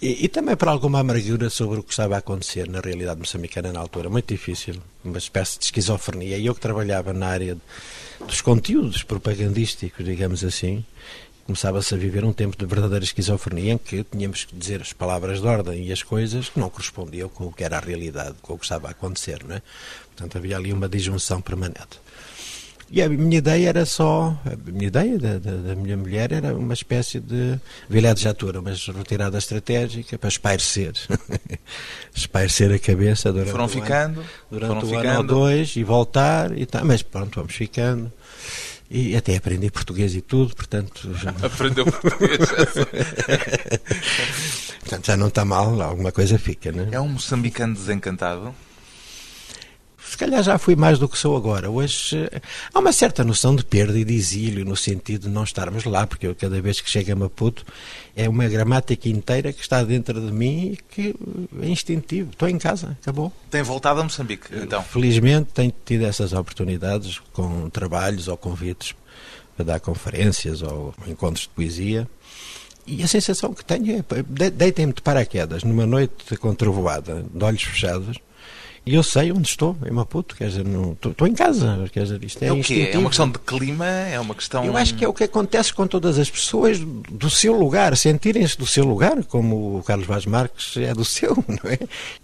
E, 0.00 0.24
e, 0.24 0.28
também 0.28 0.56
para 0.56 0.70
alguma 0.70 1.00
amargura 1.00 1.50
sobre 1.50 1.78
o 1.78 1.82
que 1.82 1.90
estava 1.90 2.14
a 2.14 2.18
acontecer 2.18 2.66
na 2.66 2.80
realidade 2.80 3.20
moçambicana 3.20 3.70
na 3.70 3.80
altura. 3.80 4.08
Muito 4.08 4.32
difícil. 4.32 4.76
Uma 5.04 5.18
espécie 5.18 5.58
de 5.58 5.66
esquizofrenia. 5.66 6.38
E 6.38 6.46
eu 6.46 6.54
que 6.54 6.60
trabalhava 6.60 7.12
na 7.12 7.26
área 7.26 7.58
dos 8.26 8.40
conteúdos 8.40 9.02
propagandísticos, 9.02 10.04
digamos 10.04 10.42
assim, 10.42 10.82
começava-se 11.44 11.94
a 11.94 11.98
viver 11.98 12.24
um 12.24 12.32
tempo 12.32 12.56
de 12.56 12.64
verdadeira 12.66 13.04
esquizofrenia 13.04 13.72
em 13.74 13.78
que 13.78 14.04
tínhamos 14.04 14.44
que 14.44 14.54
dizer 14.54 14.80
as 14.80 14.92
palavras 14.92 15.40
de 15.40 15.46
ordem 15.46 15.86
e 15.86 15.92
as 15.92 16.02
coisas 16.02 16.48
que 16.48 16.58
não 16.58 16.70
correspondiam 16.70 17.28
com 17.28 17.46
o 17.46 17.52
que 17.52 17.64
era 17.64 17.78
a 17.78 17.80
realidade, 17.80 18.36
com 18.42 18.54
o 18.54 18.58
que 18.58 18.64
estava 18.64 18.88
a 18.88 18.90
acontecer, 18.92 19.42
não 19.44 19.56
é? 19.56 19.62
Portanto, 20.06 20.36
havia 20.36 20.56
ali 20.56 20.72
uma 20.72 20.88
disjunção 20.88 21.40
permanente. 21.40 22.00
E 22.92 23.00
a 23.00 23.08
minha 23.08 23.38
ideia 23.38 23.68
era 23.68 23.86
só, 23.86 24.36
a 24.44 24.70
minha 24.70 24.88
ideia 24.88 25.16
da, 25.16 25.38
da, 25.38 25.52
da 25.52 25.74
minha 25.76 25.96
mulher 25.96 26.32
era 26.32 26.52
uma 26.56 26.74
espécie 26.74 27.20
de 27.20 27.56
vilé 27.88 28.12
de 28.12 28.22
jatura, 28.22 28.60
mas 28.60 28.84
retirada 28.88 29.38
estratégica 29.38 30.18
para 30.18 30.28
espairecer. 30.28 30.94
espairecer 32.12 32.72
a 32.72 32.80
cabeça 32.80 33.32
durante 33.32 33.52
Foram 33.52 33.66
um 33.66 33.68
ficando, 33.68 34.20
ano, 34.20 34.28
durante 34.50 34.68
foram 34.68 34.82
um 34.82 34.86
ficando. 34.86 35.08
ano 35.08 35.18
ou 35.18 35.24
dois 35.24 35.76
e 35.76 35.84
voltar 35.84 36.58
e 36.58 36.66
tal, 36.66 36.84
mas 36.84 37.00
pronto, 37.00 37.36
vamos 37.36 37.54
ficando. 37.54 38.12
E 38.90 39.14
até 39.14 39.36
aprendi 39.36 39.70
português 39.70 40.16
e 40.16 40.20
tudo, 40.20 40.56
portanto. 40.56 41.08
Aprendeu 41.44 41.84
português. 41.84 42.38
portanto, 44.80 45.06
já 45.06 45.16
não 45.16 45.28
está 45.28 45.44
mal, 45.44 45.80
alguma 45.80 46.10
coisa 46.10 46.36
fica, 46.36 46.72
não 46.72 46.84
é? 46.84 46.96
É 46.96 47.00
um 47.00 47.10
moçambicano 47.10 47.72
desencantado? 47.72 48.52
Se 50.10 50.16
calhar 50.18 50.42
já 50.42 50.58
fui 50.58 50.74
mais 50.74 50.98
do 50.98 51.08
que 51.08 51.16
sou 51.16 51.36
agora. 51.36 51.70
Hoje 51.70 52.28
há 52.74 52.80
uma 52.80 52.92
certa 52.92 53.22
noção 53.22 53.54
de 53.54 53.64
perda 53.64 53.96
e 53.96 54.04
de 54.04 54.12
exílio, 54.12 54.64
no 54.64 54.74
sentido 54.74 55.28
de 55.28 55.28
não 55.28 55.44
estarmos 55.44 55.84
lá, 55.84 56.04
porque 56.04 56.26
eu, 56.26 56.34
cada 56.34 56.60
vez 56.60 56.80
que 56.80 56.90
chego 56.90 57.12
a 57.12 57.14
Maputo, 57.14 57.64
é 58.16 58.28
uma 58.28 58.48
gramática 58.48 59.08
inteira 59.08 59.52
que 59.52 59.60
está 59.60 59.84
dentro 59.84 60.20
de 60.20 60.32
mim 60.32 60.72
e 60.72 60.76
que 60.76 61.14
é 61.62 61.68
instintivo. 61.68 62.30
Estou 62.32 62.48
em 62.48 62.58
casa, 62.58 62.98
acabou. 63.00 63.32
Tem 63.52 63.62
voltado 63.62 64.00
a 64.00 64.02
Moçambique, 64.02 64.48
então? 64.52 64.82
Felizmente 64.82 65.50
tenho 65.54 65.72
tido 65.84 66.04
essas 66.04 66.32
oportunidades 66.32 67.20
com 67.32 67.70
trabalhos 67.70 68.26
ou 68.26 68.36
convites 68.36 68.96
para 69.54 69.64
dar 69.64 69.78
conferências 69.78 70.60
ou 70.60 70.92
encontros 71.06 71.44
de 71.44 71.50
poesia. 71.50 72.08
E 72.84 73.00
a 73.04 73.06
sensação 73.06 73.54
que 73.54 73.64
tenho 73.64 73.98
é, 73.98 74.50
deitem-me 74.50 74.92
de 74.92 75.02
paraquedas 75.02 75.62
numa 75.62 75.86
noite 75.86 76.36
com 76.36 76.52
trovoada, 76.52 77.24
de 77.32 77.44
olhos 77.44 77.62
fechados, 77.62 78.18
e 78.84 78.94
eu 78.94 79.02
sei 79.02 79.30
onde 79.30 79.48
estou, 79.48 79.76
em 79.86 79.90
Maputo, 79.90 80.34
quer 80.34 80.48
dizer, 80.48 80.64
não, 80.64 80.92
estou, 80.92 81.12
estou 81.12 81.26
em 81.26 81.34
casa, 81.34 81.88
quer 81.92 82.04
dizer, 82.04 82.24
isto 82.24 82.42
é, 82.42 82.46
é 82.46 82.52
o 82.52 82.62
quê? 82.62 82.90
É 82.92 82.98
uma 82.98 83.08
questão 83.08 83.30
de 83.30 83.38
clima? 83.38 83.86
É 83.86 84.18
uma 84.18 84.34
questão... 84.34 84.64
Eu 84.64 84.76
acho 84.76 84.94
que 84.94 85.04
é 85.04 85.08
o 85.08 85.12
que 85.12 85.24
acontece 85.24 85.72
com 85.72 85.86
todas 85.86 86.18
as 86.18 86.30
pessoas 86.30 86.78
do 86.78 87.28
seu 87.28 87.54
lugar, 87.54 87.96
sentirem-se 87.96 88.56
do 88.56 88.66
seu 88.66 88.84
lugar, 88.84 89.22
como 89.24 89.78
o 89.78 89.82
Carlos 89.82 90.06
Vaz 90.06 90.24
Marques 90.24 90.76
é 90.76 90.94
do 90.94 91.04
seu, 91.04 91.36
não 91.46 91.70
é? 91.70 91.78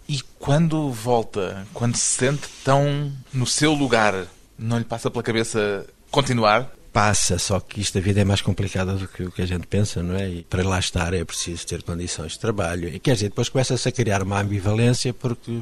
E 0.08 0.20
quando 0.38 0.90
volta, 0.90 1.66
quando 1.74 1.96
se 1.96 2.16
sente 2.18 2.48
tão 2.64 3.12
no 3.32 3.46
seu 3.46 3.72
lugar, 3.74 4.26
não 4.58 4.78
lhe 4.78 4.84
passa 4.84 5.10
pela 5.10 5.22
cabeça 5.22 5.86
continuar? 6.10 6.70
Passa, 6.92 7.38
só 7.38 7.60
que 7.60 7.82
isto 7.82 7.98
a 7.98 8.00
vida 8.00 8.22
é 8.22 8.24
mais 8.24 8.40
complicada 8.40 8.94
do 8.94 9.06
que 9.06 9.24
o 9.24 9.30
que 9.30 9.42
a 9.42 9.46
gente 9.46 9.66
pensa, 9.66 10.02
não 10.02 10.16
é? 10.16 10.30
E 10.30 10.42
para 10.44 10.66
lá 10.66 10.78
estar 10.78 11.12
é 11.12 11.22
preciso 11.26 11.66
ter 11.66 11.82
condições 11.82 12.32
de 12.32 12.38
trabalho. 12.38 12.88
E 12.88 12.98
quer 12.98 13.12
dizer, 13.12 13.28
depois 13.28 13.50
começa-se 13.50 13.86
a 13.86 13.92
criar 13.92 14.22
uma 14.22 14.40
ambivalência 14.40 15.12
porque 15.12 15.60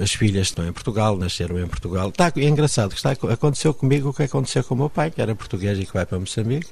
as 0.00 0.12
filhas 0.12 0.48
estão 0.48 0.66
em 0.66 0.72
Portugal, 0.72 1.16
nasceram 1.16 1.58
em 1.58 1.66
Portugal. 1.66 2.08
Está, 2.08 2.32
é 2.36 2.44
engraçado, 2.44 2.92
está, 2.94 3.12
aconteceu 3.12 3.72
comigo 3.74 4.10
o 4.10 4.14
que 4.14 4.24
aconteceu 4.24 4.62
com 4.64 4.74
o 4.74 4.78
meu 4.78 4.90
pai, 4.90 5.10
que 5.10 5.20
era 5.20 5.34
português 5.34 5.78
e 5.78 5.86
que 5.86 5.92
vai 5.92 6.06
para 6.06 6.18
Moçambique. 6.18 6.68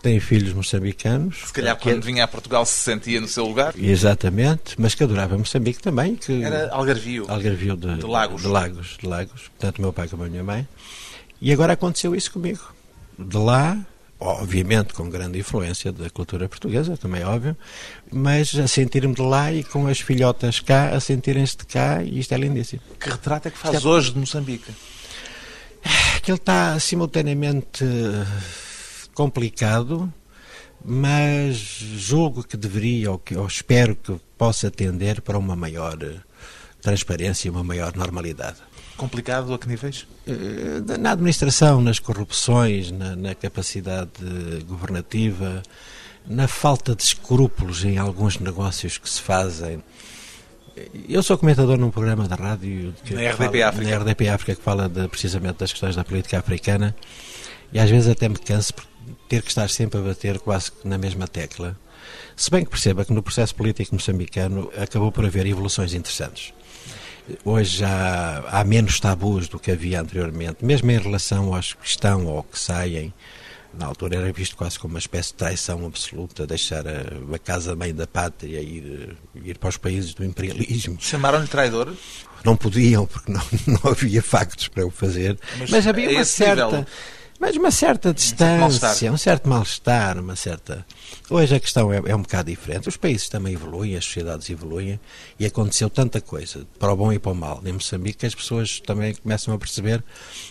Tem 0.00 0.20
filhos 0.20 0.52
moçambicanos. 0.52 1.38
Se 1.46 1.52
calhar 1.52 1.76
quando 1.76 2.04
vinha 2.04 2.22
a 2.22 2.28
Portugal 2.28 2.64
se 2.64 2.78
sentia 2.78 3.20
no 3.20 3.26
seu 3.26 3.44
lugar. 3.44 3.74
Exatamente, 3.76 4.76
mas 4.78 4.94
que 4.94 5.02
adorava 5.02 5.36
Moçambique 5.36 5.82
também. 5.82 6.14
Que, 6.14 6.44
era 6.44 6.70
Algarvio. 6.72 7.26
Algarvio 7.28 7.76
de, 7.76 7.96
de 7.96 8.06
Lagos. 8.06 8.42
De 8.42 8.48
Lagos, 8.48 8.96
de 9.00 9.06
Lagos. 9.08 9.50
Tanto 9.58 9.82
meu 9.82 9.92
pai 9.92 10.06
como 10.06 10.22
a 10.22 10.28
minha 10.28 10.44
mãe. 10.44 10.68
E 11.40 11.52
agora 11.52 11.72
aconteceu 11.72 12.14
isso 12.14 12.32
comigo 12.32 12.78
de 13.18 13.36
lá, 13.36 13.76
obviamente 14.20 14.92
com 14.92 15.08
grande 15.08 15.38
influência 15.38 15.92
da 15.92 16.10
cultura 16.10 16.48
portuguesa, 16.48 16.96
também 16.96 17.22
é 17.22 17.26
óbvio, 17.26 17.56
mas 18.10 18.54
a 18.54 18.66
sentir-me 18.66 19.14
de 19.14 19.22
lá 19.22 19.52
e 19.52 19.62
com 19.62 19.86
as 19.86 20.00
filhotas 20.00 20.60
cá 20.60 20.90
a 20.90 21.00
sentirem-se 21.00 21.56
de 21.56 21.66
cá 21.66 22.02
e 22.02 22.18
isto 22.18 22.32
é 22.32 22.38
lindíssimo. 22.38 22.82
Que 22.98 23.10
retrato 23.10 23.46
é 23.46 23.50
que 23.50 23.58
faz 23.58 23.84
é... 23.84 23.86
hoje 23.86 24.12
de 24.12 24.18
Moçambique? 24.18 24.72
Que 26.22 26.32
ele 26.32 26.38
está 26.38 26.78
simultaneamente 26.80 27.84
complicado, 29.14 30.12
mas 30.84 31.56
julgo 31.56 32.42
que 32.42 32.56
deveria, 32.56 33.12
ou, 33.12 33.18
que, 33.18 33.36
ou 33.36 33.46
espero 33.46 33.96
que 33.96 34.20
possa 34.36 34.70
tender 34.70 35.22
para 35.22 35.38
uma 35.38 35.56
maior 35.56 35.96
transparência 36.80 37.48
e 37.48 37.50
uma 37.50 37.64
maior 37.64 37.96
normalidade. 37.96 38.58
Complicado 38.98 39.54
a 39.54 39.58
que 39.58 39.68
níveis? 39.68 40.08
Na 40.98 41.12
administração, 41.12 41.80
nas 41.80 42.00
corrupções, 42.00 42.90
na, 42.90 43.14
na, 43.14 43.32
capacidade 43.32 44.10
governativa, 44.66 45.62
na 46.26 46.48
falta 46.48 46.96
de 46.96 47.04
escrúpulos 47.04 47.84
em 47.84 47.96
alguns 47.96 48.40
negócios 48.40 48.98
que 48.98 49.08
se 49.08 49.22
fazem. 49.22 49.82
Eu 51.08 51.22
sou 51.22 51.38
comentador 51.38 51.78
num 51.78 51.90
programa 51.90 52.26
da 52.26 52.34
rádio 52.34 52.92
na 53.08 53.30
RDP 53.30 53.36
fala, 53.36 53.68
África. 53.68 53.90
Na 53.90 53.98
RDP 53.98 54.28
África 54.28 54.54
que 54.56 54.62
fala 54.62 54.88
de, 54.88 55.06
precisamente 55.06 55.58
das 55.58 55.70
questões 55.70 55.94
da 55.94 56.02
política 56.02 56.40
africana 56.40 56.94
e 57.72 57.78
às 57.78 57.88
vezes 57.88 58.08
até 58.08 58.28
me 58.28 58.36
canso 58.36 58.74
por 58.74 58.84
ter 59.28 59.42
que 59.42 59.48
estar 59.48 59.70
sempre 59.70 60.00
a 60.00 60.02
bater 60.02 60.40
quase 60.40 60.72
que 60.72 60.88
na 60.88 60.98
mesma 60.98 61.28
tecla. 61.28 61.78
Se 62.34 62.50
bem 62.50 62.64
que 62.64 62.70
perceba 62.70 63.04
que 63.04 63.12
no 63.12 63.22
processo 63.22 63.54
político 63.54 63.94
moçambicano 63.94 64.72
acabou 64.76 65.12
por 65.12 65.24
haver 65.24 65.46
evoluções 65.46 65.94
interessantes. 65.94 66.52
Hoje 67.44 67.78
já 67.78 68.44
há 68.48 68.64
menos 68.64 68.98
tabus 69.00 69.48
do 69.48 69.58
que 69.58 69.70
havia 69.70 70.00
anteriormente, 70.00 70.64
mesmo 70.64 70.90
em 70.90 70.98
relação 70.98 71.54
aos 71.54 71.74
que 71.74 71.86
estão 71.86 72.26
ou 72.26 72.42
que 72.42 72.58
saem. 72.58 73.12
Na 73.74 73.86
altura 73.86 74.16
era 74.16 74.32
visto 74.32 74.56
quase 74.56 74.78
como 74.78 74.94
uma 74.94 74.98
espécie 74.98 75.28
de 75.28 75.34
traição 75.34 75.84
absoluta, 75.86 76.46
deixar 76.46 76.86
a, 76.88 77.02
a 77.34 77.38
casa-mãe 77.38 77.94
da 77.94 78.06
pátria 78.06 78.60
e 78.60 78.78
ir, 78.78 79.16
ir 79.44 79.58
para 79.58 79.68
os 79.68 79.76
países 79.76 80.14
do 80.14 80.24
imperialismo. 80.24 80.96
Chamaram-lhe 80.98 81.46
traidor? 81.46 81.94
Não 82.44 82.56
podiam, 82.56 83.06
porque 83.06 83.30
não, 83.30 83.42
não 83.66 83.92
havia 83.92 84.22
factos 84.22 84.68
para 84.68 84.86
o 84.86 84.90
fazer. 84.90 85.38
Mas, 85.58 85.70
Mas 85.70 85.86
havia 85.86 86.10
uma 86.10 86.24
certa. 86.24 86.64
Nível 86.66 86.86
mas 87.38 87.56
uma 87.56 87.70
certa 87.70 88.12
distância, 88.12 89.12
um 89.12 89.16
certo 89.16 89.48
mal-estar, 89.48 90.18
uma 90.18 90.34
certa. 90.34 90.84
Hoje 91.30 91.54
a 91.54 91.60
questão 91.60 91.92
é, 91.92 92.02
é, 92.04 92.16
um 92.16 92.22
bocado 92.22 92.50
diferente. 92.50 92.88
Os 92.88 92.96
países 92.96 93.28
também 93.28 93.54
evoluem, 93.54 93.96
as 93.96 94.04
sociedades 94.04 94.50
evoluem 94.50 94.98
e 95.38 95.46
aconteceu 95.46 95.88
tanta 95.88 96.20
coisa, 96.20 96.66
para 96.78 96.92
o 96.92 96.96
bom 96.96 97.12
e 97.12 97.18
para 97.18 97.30
o 97.30 97.34
mal, 97.34 97.62
em 97.64 97.72
Moçambique, 97.72 98.18
que 98.18 98.26
as 98.26 98.34
pessoas 98.34 98.80
também 98.80 99.14
começam 99.14 99.54
a 99.54 99.58
perceber 99.58 100.02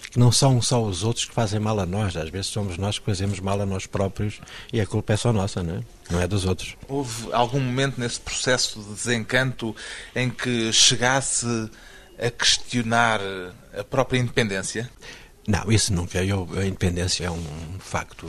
que 0.10 0.18
não 0.18 0.32
são 0.32 0.62
só 0.62 0.82
os 0.82 1.04
outros 1.04 1.26
que 1.26 1.34
fazem 1.34 1.60
mal 1.60 1.78
a 1.80 1.86
nós, 1.86 2.16
às 2.16 2.30
vezes 2.30 2.48
somos 2.48 2.78
nós 2.78 2.98
que 2.98 3.06
fazemos 3.06 3.40
mal 3.42 3.62
a 3.62 3.66
nós 3.66 3.86
próprios 3.86 4.40
e 4.72 4.80
a 4.80 4.86
culpa 4.86 5.14
é 5.14 5.18
só 5.18 5.34
nossa, 5.34 5.62
não 5.62 5.76
é? 5.76 5.82
Não 6.10 6.22
é 6.22 6.28
dos 6.28 6.46
outros. 6.46 6.78
Houve 6.88 7.34
algum 7.34 7.60
momento 7.60 8.00
nesse 8.00 8.20
processo 8.22 8.80
de 8.80 8.94
desencanto 8.94 9.76
em 10.16 10.30
que 10.30 10.72
chegasse 10.72 11.70
a 12.18 12.32
questionar 12.32 13.20
a 13.78 13.84
própria 13.84 14.18
independência? 14.18 14.90
Não, 15.48 15.72
isso 15.72 15.94
nunca. 15.94 16.22
Eu, 16.22 16.48
a 16.58 16.66
independência 16.66 17.26
é 17.26 17.32
um 17.32 17.42
facto. 17.80 18.28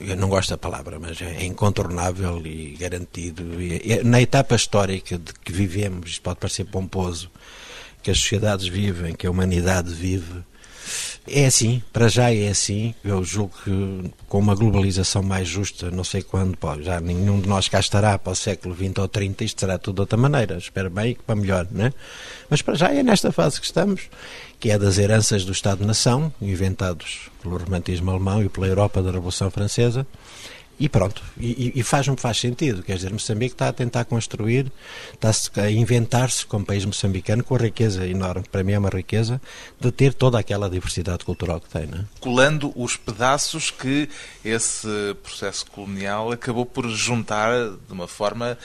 Eu 0.00 0.16
não 0.16 0.28
gosto 0.28 0.50
da 0.50 0.58
palavra, 0.58 0.98
mas 0.98 1.22
é 1.22 1.44
incontornável 1.44 2.44
e 2.44 2.76
garantido. 2.76 3.60
E, 3.62 4.02
na 4.02 4.20
etapa 4.20 4.56
histórica 4.56 5.16
de 5.16 5.32
que 5.32 5.52
vivemos, 5.52 6.10
isto 6.10 6.22
pode 6.22 6.40
parecer 6.40 6.64
pomposo, 6.64 7.30
que 8.02 8.10
as 8.10 8.18
sociedades 8.18 8.66
vivem, 8.66 9.14
que 9.14 9.26
a 9.26 9.30
humanidade 9.30 9.94
vive, 9.94 10.42
É 11.26 11.46
assim, 11.46 11.82
para 11.92 12.08
já 12.08 12.32
é 12.32 12.48
assim. 12.48 12.94
Eu 13.04 13.24
julgo 13.24 13.54
que 13.64 14.10
com 14.28 14.38
uma 14.38 14.54
globalização 14.54 15.22
mais 15.22 15.48
justa, 15.48 15.90
não 15.90 16.04
sei 16.04 16.22
quando, 16.22 16.56
pô, 16.56 16.80
já 16.82 17.00
nenhum 17.00 17.40
de 17.40 17.48
nós 17.48 17.68
cá 17.68 17.80
estará 17.80 18.18
para 18.18 18.32
o 18.32 18.36
século 18.36 18.74
XX 18.74 18.98
ou 18.98 19.08
30, 19.08 19.44
isto 19.44 19.60
será 19.60 19.78
tudo 19.78 19.96
de 19.96 20.00
outra 20.02 20.18
maneira. 20.18 20.56
Espero 20.56 20.90
bem 20.90 21.14
que 21.14 21.22
para 21.22 21.36
melhor, 21.36 21.66
né? 21.70 21.92
Mas 22.50 22.62
para 22.62 22.74
já 22.74 22.92
é 22.92 23.02
nesta 23.02 23.32
fase 23.32 23.60
que 23.60 23.66
estamos, 23.66 24.02
que 24.60 24.70
é 24.70 24.78
das 24.78 24.98
heranças 24.98 25.44
do 25.44 25.52
Estado-nação, 25.52 26.32
inventados 26.40 27.30
pelo 27.42 27.56
romantismo 27.56 28.10
alemão 28.10 28.42
e 28.42 28.48
pela 28.48 28.66
Europa 28.66 29.02
da 29.02 29.10
Revolução 29.10 29.50
Francesa, 29.50 30.06
e 30.78 30.88
pronto, 30.88 31.22
e, 31.38 31.72
e 31.74 31.82
faz-me 31.82 32.16
faz 32.16 32.38
sentido, 32.38 32.82
quer 32.82 32.96
dizer, 32.96 33.12
Moçambique 33.12 33.54
está 33.54 33.68
a 33.68 33.72
tentar 33.72 34.04
construir, 34.04 34.72
está-se 35.12 35.50
a 35.60 35.70
inventar-se 35.70 36.44
como 36.46 36.64
país 36.64 36.84
moçambicano 36.84 37.44
com 37.44 37.54
a 37.54 37.58
riqueza 37.58 38.06
enorme, 38.06 38.44
para 38.50 38.64
mim 38.64 38.72
é 38.72 38.78
uma 38.78 38.88
riqueza, 38.88 39.40
de 39.80 39.92
ter 39.92 40.14
toda 40.14 40.38
aquela 40.38 40.68
diversidade 40.68 41.24
cultural 41.24 41.60
que 41.60 41.68
tem. 41.68 41.84
É? 41.84 42.04
Colando 42.20 42.72
os 42.74 42.96
pedaços 42.96 43.70
que 43.70 44.08
esse 44.44 44.88
processo 45.22 45.66
colonial 45.70 46.32
acabou 46.32 46.66
por 46.66 46.88
juntar 46.88 47.70
de 47.70 47.92
uma 47.92 48.08
forma 48.08 48.58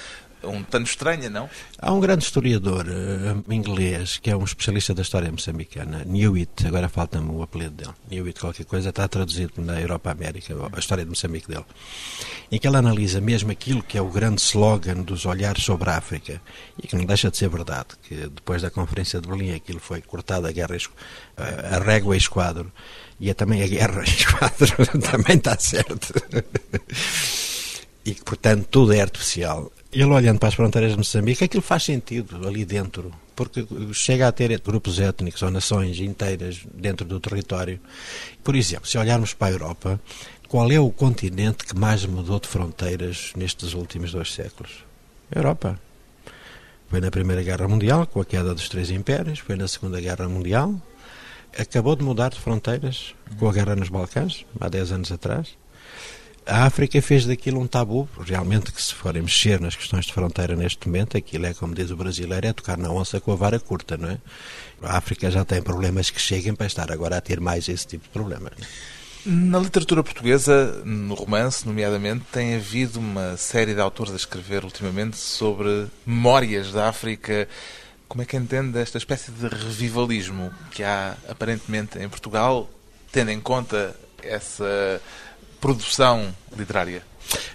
um 0.44 0.64
tanto 0.64 0.88
estranha, 0.88 1.30
não? 1.30 1.50
Há 1.78 1.92
um 1.92 2.00
grande 2.00 2.24
historiador 2.24 2.86
uh, 2.86 3.54
inglês 3.54 4.18
que 4.18 4.30
é 4.30 4.36
um 4.36 4.44
especialista 4.44 4.94
da 4.94 5.02
história 5.02 5.32
moçambicana, 5.32 6.04
Newitt, 6.06 6.66
agora 6.66 6.88
falta-me 6.90 7.30
o 7.32 7.44
apelido 7.44 7.72
dele, 7.72 7.94
Newitt 8.10 8.40
qualquer 8.40 8.66
coisa, 8.66 8.90
está 8.90 9.08
traduzido 9.08 9.54
na 9.58 9.80
Europa-América, 9.80 10.56
a 10.72 10.80
história 10.80 11.04
de 11.04 11.10
Moçambique 11.10 11.48
dele, 11.48 11.66
em 12.52 12.58
que 12.58 12.68
ele 12.68 12.78
analisa 12.78 13.20
mesmo 13.20 13.52
aquilo 13.52 13.84
que 13.84 13.98
é 13.98 14.02
o 14.02 14.10
grande 14.10 14.42
slogan 14.42 15.02
dos 15.02 15.26
olhares 15.26 15.64
sobre 15.64 15.90
a 15.90 15.98
África, 15.98 16.42
e 16.82 16.88
que 16.88 16.96
não 16.96 17.06
deixa 17.06 17.30
de 17.30 17.38
ser 17.38 17.50
verdade, 17.50 17.90
que 18.04 18.16
depois 18.16 18.62
da 18.62 18.70
Conferência 18.70 19.20
de 19.20 19.28
Berlim 19.28 19.54
aquilo 19.54 19.80
foi 19.80 20.02
cortado 20.02 20.48
a 20.48 20.52
guerra, 20.52 20.78
a 21.38 21.80
régua 21.80 22.16
e 22.16 22.18
esquadro, 22.18 22.72
e 23.20 23.30
é 23.30 23.34
também 23.34 23.62
a 23.62 23.68
guerra 23.68 24.02
e 24.02 24.10
esquadro, 24.10 24.76
também 25.12 25.38
está 25.38 25.58
certo. 25.60 26.14
e 28.06 28.14
que, 28.14 28.24
portanto, 28.24 28.68
tudo 28.72 28.94
é 28.94 29.02
artificial. 29.02 29.72
Ele 29.92 30.06
olhando 30.06 30.38
para 30.38 30.50
as 30.50 30.54
fronteiras 30.54 30.92
de 30.92 30.98
Moçambique, 30.98 31.44
aquilo 31.44 31.64
faz 31.64 31.84
sentido 31.84 32.48
ali 32.48 32.64
dentro, 32.64 33.12
porque 33.36 33.66
chega 33.92 34.28
a 34.28 34.32
ter 34.32 34.60
grupos 34.60 35.00
étnicos 35.00 35.42
ou 35.42 35.50
nações 35.50 36.00
inteiras 36.00 36.60
dentro 36.76 37.08
do 37.08 37.20
território. 37.20 37.80
Por 38.44 38.56
exemplo, 38.56 38.88
se 38.88 39.00
olharmos 39.00 39.34
para 39.34 39.48
a 39.48 39.52
Europa, 39.52 40.00
qual 40.48 40.72
é 40.72 40.80
o 40.80 40.92
continente 40.92 41.66
que 41.66 41.76
mais 41.76 42.06
mudou 42.06 42.40
de 42.40 42.48
fronteiras 42.48 43.34
nestes 43.36 43.74
últimos 43.74 44.12
dois 44.12 44.32
séculos? 44.32 44.86
Europa. 45.36 45.80
Foi 46.88 47.02
na 47.02 47.10
Primeira 47.10 47.42
Guerra 47.42 47.68
Mundial, 47.68 48.06
com 48.06 48.22
a 48.22 48.26
queda 48.26 48.54
dos 48.54 48.70
três 48.70 48.92
impérios, 48.92 49.40
foi 49.40 49.56
na 49.56 49.68
Segunda 49.68 50.00
Guerra 50.00 50.30
Mundial, 50.30 50.80
acabou 51.58 51.96
de 51.96 52.04
mudar 52.04 52.30
de 52.30 52.40
fronteiras 52.40 53.16
com 53.40 53.50
a 53.50 53.54
guerra 53.54 53.76
nos 53.76 53.90
Balcãs, 53.90 54.46
há 54.60 54.70
10 54.70 54.92
anos 54.92 55.12
atrás 55.12 55.58
a 56.50 56.66
África 56.66 57.00
fez 57.02 57.26
daquilo 57.26 57.62
um 57.62 57.68
tabu, 57.68 58.10
realmente 58.20 58.72
que 58.72 58.82
se 58.82 58.94
forem 58.94 59.22
mexer 59.22 59.62
nas 59.62 59.76
questões 59.76 60.06
de 60.06 60.14
fronteira 60.14 60.56
neste 60.56 60.88
momento, 60.88 61.16
aquilo 61.16 61.46
é, 61.46 61.54
como 61.54 61.76
diz 61.76 61.92
o 61.92 61.96
brasileiro, 61.96 62.48
é 62.48 62.54
tocar 62.54 62.78
na 62.78 62.92
onça 62.92 63.22
com 63.22 63.32
a 63.32 63.36
vara 63.36 63.60
curta, 63.60 63.96
não 63.96 64.10
é? 64.10 64.18
A 64.82 64.98
África 64.98 65.30
já 65.30 65.46
tem 65.46 65.62
problemas 65.62 66.10
que 66.10 66.20
cheguem 66.20 66.56
para 66.56 66.66
estar 66.66 66.92
agora 66.92 67.18
a 67.18 67.22
ter 67.22 67.40
mais 67.40 67.70
esse 67.70 67.86
tipo 67.86 68.06
de 68.06 68.10
problemas. 68.10 68.54
Na 69.26 69.60
literatura 69.60 70.04
portuguesa, 70.04 70.82
no 70.86 71.14
romance, 71.14 71.68
nomeadamente, 71.68 72.26
tem 72.32 72.56
havido 72.56 73.00
uma 73.00 73.38
série 73.38 73.76
de 73.76 73.82
autores 73.82 74.14
a 74.14 74.16
escrever 74.16 74.64
ultimamente 74.64 75.18
sobre 75.18 75.88
memórias 76.06 76.72
da 76.72 76.90
África. 76.90 77.48
Como 78.08 78.24
é 78.24 78.26
que 78.26 78.38
entende 78.38 78.80
esta 78.80 78.98
espécie 78.98 79.30
de 79.32 79.48
revivalismo 79.48 80.52
que 80.72 80.84
há 80.84 81.16
aparentemente 81.28 82.00
em 82.00 82.10
Portugal, 82.10 82.70
tendo 83.12 83.30
em 83.30 83.40
conta 83.40 83.96
essa 84.24 85.02
produção 85.60 86.34
literária? 86.58 87.04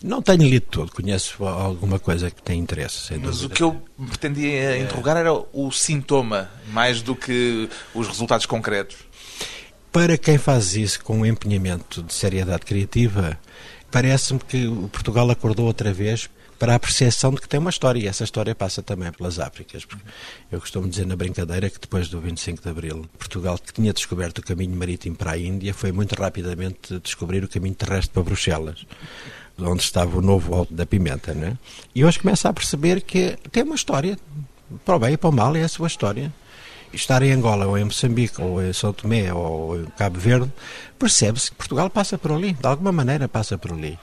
Não 0.03 0.23
tenho 0.23 0.43
lido 0.45 0.67
tudo, 0.71 0.93
conheço 0.93 1.45
alguma 1.45 1.99
coisa 1.99 2.31
que 2.31 2.43
tem 2.43 2.61
interesse. 2.61 3.12
Mas 3.19 3.38
dúvida. 3.38 3.47
o 3.47 3.51
que 3.51 3.62
eu 3.62 3.83
pretendia 4.07 4.79
interrogar 4.79 5.17
era 5.17 5.33
o 5.33 5.71
sintoma, 5.73 6.51
mais 6.69 7.03
do 7.03 7.17
que 7.17 7.69
os 7.93 8.07
resultados 8.07 8.47
concretos. 8.47 8.97
Para 9.90 10.19
quem 10.19 10.38
faz 10.38 10.75
isso 10.75 11.03
com 11.05 11.19
um 11.19 11.27
empenhamento 11.27 12.03
de 12.03 12.12
seriedade 12.12 12.64
criativa, 12.64 13.38
parece-me 13.94 14.40
que 14.40 14.66
o 14.66 14.88
Portugal 14.88 15.30
acordou 15.30 15.66
outra 15.66 15.92
vez 15.92 16.28
para 16.59 16.74
a 16.74 16.78
percepção 16.80 17.33
de 17.33 17.40
que 17.40 17.48
tem 17.48 17.61
uma 17.61 17.70
história 17.70 18.00
e 18.00 18.09
essa 18.09 18.24
história 18.24 18.52
passa 18.52 18.83
também 18.83 19.12
pelas 19.12 19.38
Áfricas. 19.38 19.87
Eu 20.50 20.59
costumo 20.59 20.88
dizer 20.88 21.07
na 21.07 21.14
brincadeira 21.14 21.70
que 21.70 21.78
depois 21.78 22.09
do 22.09 22.20
25 22.20 22.61
de 22.61 22.68
Abril, 22.68 23.07
Portugal, 23.16 23.57
que 23.57 23.72
tinha 23.72 23.92
descoberto 23.92 24.38
o 24.38 24.42
caminho 24.42 24.74
marítimo 24.74 25.14
para 25.14 25.30
a 25.30 25.38
Índia, 25.38 25.72
foi 25.72 25.92
muito 25.92 26.12
rapidamente 26.20 26.98
descobrir 26.98 27.44
o 27.44 27.48
caminho 27.48 27.76
terrestre 27.76 28.12
para 28.12 28.22
Bruxelas 28.24 28.85
onde 29.57 29.85
estava 29.85 30.18
o 30.18 30.20
novo 30.20 30.52
Alto 30.52 30.74
da 30.74 30.85
Pimenta, 30.85 31.33
né? 31.33 31.57
E 31.94 32.04
hoje 32.04 32.18
começa 32.18 32.48
a 32.48 32.52
perceber 32.52 33.00
que 33.00 33.38
tem 33.52 33.62
uma 33.62 33.76
história, 33.76 34.18
para 34.85 34.96
o 34.96 34.98
bem 34.98 35.12
e 35.12 35.16
para 35.16 35.30
o 35.30 35.33
mal, 35.33 35.54
é 35.54 35.62
a 35.62 35.68
sua 35.68 35.87
história. 35.87 36.33
Estar 36.94 37.22
em 37.22 37.33
Angola, 37.33 37.66
ou 37.66 37.76
em 37.76 37.85
Moçambique, 37.85 38.40
ou 38.40 38.62
em 38.62 38.72
São 38.72 38.92
Tomé, 38.92 39.33
ou 39.33 39.80
em 39.80 39.85
Cabo 39.96 40.18
Verde, 40.18 40.52
percebe-se 40.98 41.50
que 41.50 41.57
Portugal 41.57 41.90
passa 41.90 42.16
por 42.16 42.33
ali, 42.33 42.52
de 42.52 42.66
alguma 42.66 42.92
maneira 42.92 43.28
passa 43.28 43.59
por 43.59 43.72
ali. 43.72 43.98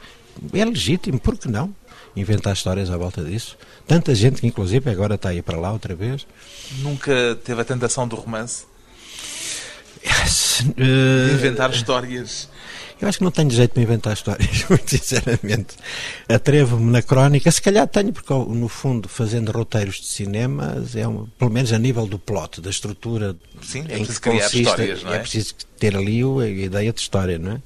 É 0.54 0.66
legítimo, 0.66 1.20
por 1.20 1.38
que 1.38 1.50
não? 1.50 1.74
inventar 2.16 2.54
histórias 2.54 2.90
à 2.90 2.98
volta 2.98 3.24
disso. 3.24 3.58
Tanta 3.88 4.14
gente 4.14 4.42
que, 4.42 4.48
inclusive, 4.48 4.90
agora 4.90 5.16
está 5.16 5.30
aí 5.30 5.42
para 5.42 5.58
lá 5.58 5.72
outra 5.72 5.96
vez. 5.96 6.28
Nunca 6.80 7.38
teve 7.44 7.62
a 7.62 7.66
tentação 7.66 8.08
do 8.08 8.16
romance? 8.16 8.66
Yes, 10.04 10.62
uh... 10.62 10.74
De 10.74 11.34
inventar 11.34 11.72
histórias? 11.72 12.50
Eu 13.02 13.08
acho 13.08 13.18
que 13.18 13.24
não 13.24 13.32
tenho 13.32 13.50
jeito 13.50 13.74
de 13.74 13.82
inventar 13.82 14.14
histórias, 14.14 14.64
muito 14.70 14.90
sinceramente. 14.90 15.76
Atrevo-me 16.30 16.92
na 16.92 17.02
crónica, 17.02 17.52
se 17.52 17.62
calhar 17.62 17.88
tenho, 17.88 18.14
porque 18.14 18.32
no 18.32 18.68
fundo, 18.68 19.10
fazendo 19.10 19.52
roteiros 19.52 19.96
de 19.96 20.06
cinema, 20.06 20.76
é 20.96 21.08
um, 21.08 21.26
pelo 21.26 21.50
menos 21.50 21.74
a 21.74 21.80
nível 21.80 22.06
do 22.06 22.20
plot, 22.20 22.62
da 22.62 22.70
estrutura 22.70 23.36
Sim, 23.64 23.86
é 23.90 23.98
preciso 23.98 24.22
criar 24.22 24.44
consiste, 24.44 24.62
histórias, 24.62 25.04
não 25.04 25.14
é? 25.14 25.16
É 25.16 25.20
preciso 25.20 25.56
ter 25.80 25.98
ali 25.98 26.22
a 26.22 26.48
ideia 26.48 26.94
de 26.94 27.02
história, 27.02 27.40
não 27.40 27.54
é? 27.54 27.62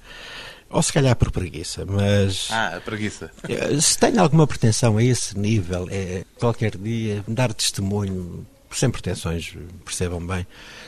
Ou 0.69 0.81
se 0.81 0.91
calhar 0.91 1.15
por 1.15 1.31
preguiça, 1.31 1.85
mas. 1.85 2.47
Ah, 2.49 2.81
preguiça. 2.83 3.31
Eh, 3.47 3.79
se 3.79 3.97
tenho 3.97 4.19
alguma 4.21 4.47
pretensão 4.47 4.97
a 4.97 5.03
esse 5.03 5.37
nível, 5.37 5.87
é 5.91 6.23
qualquer 6.39 6.75
dia 6.75 7.23
dar 7.27 7.53
testemunho, 7.53 8.45
sem 8.71 8.89
pretensões, 8.89 9.53
percebam 9.85 10.25
bem, 10.25 10.45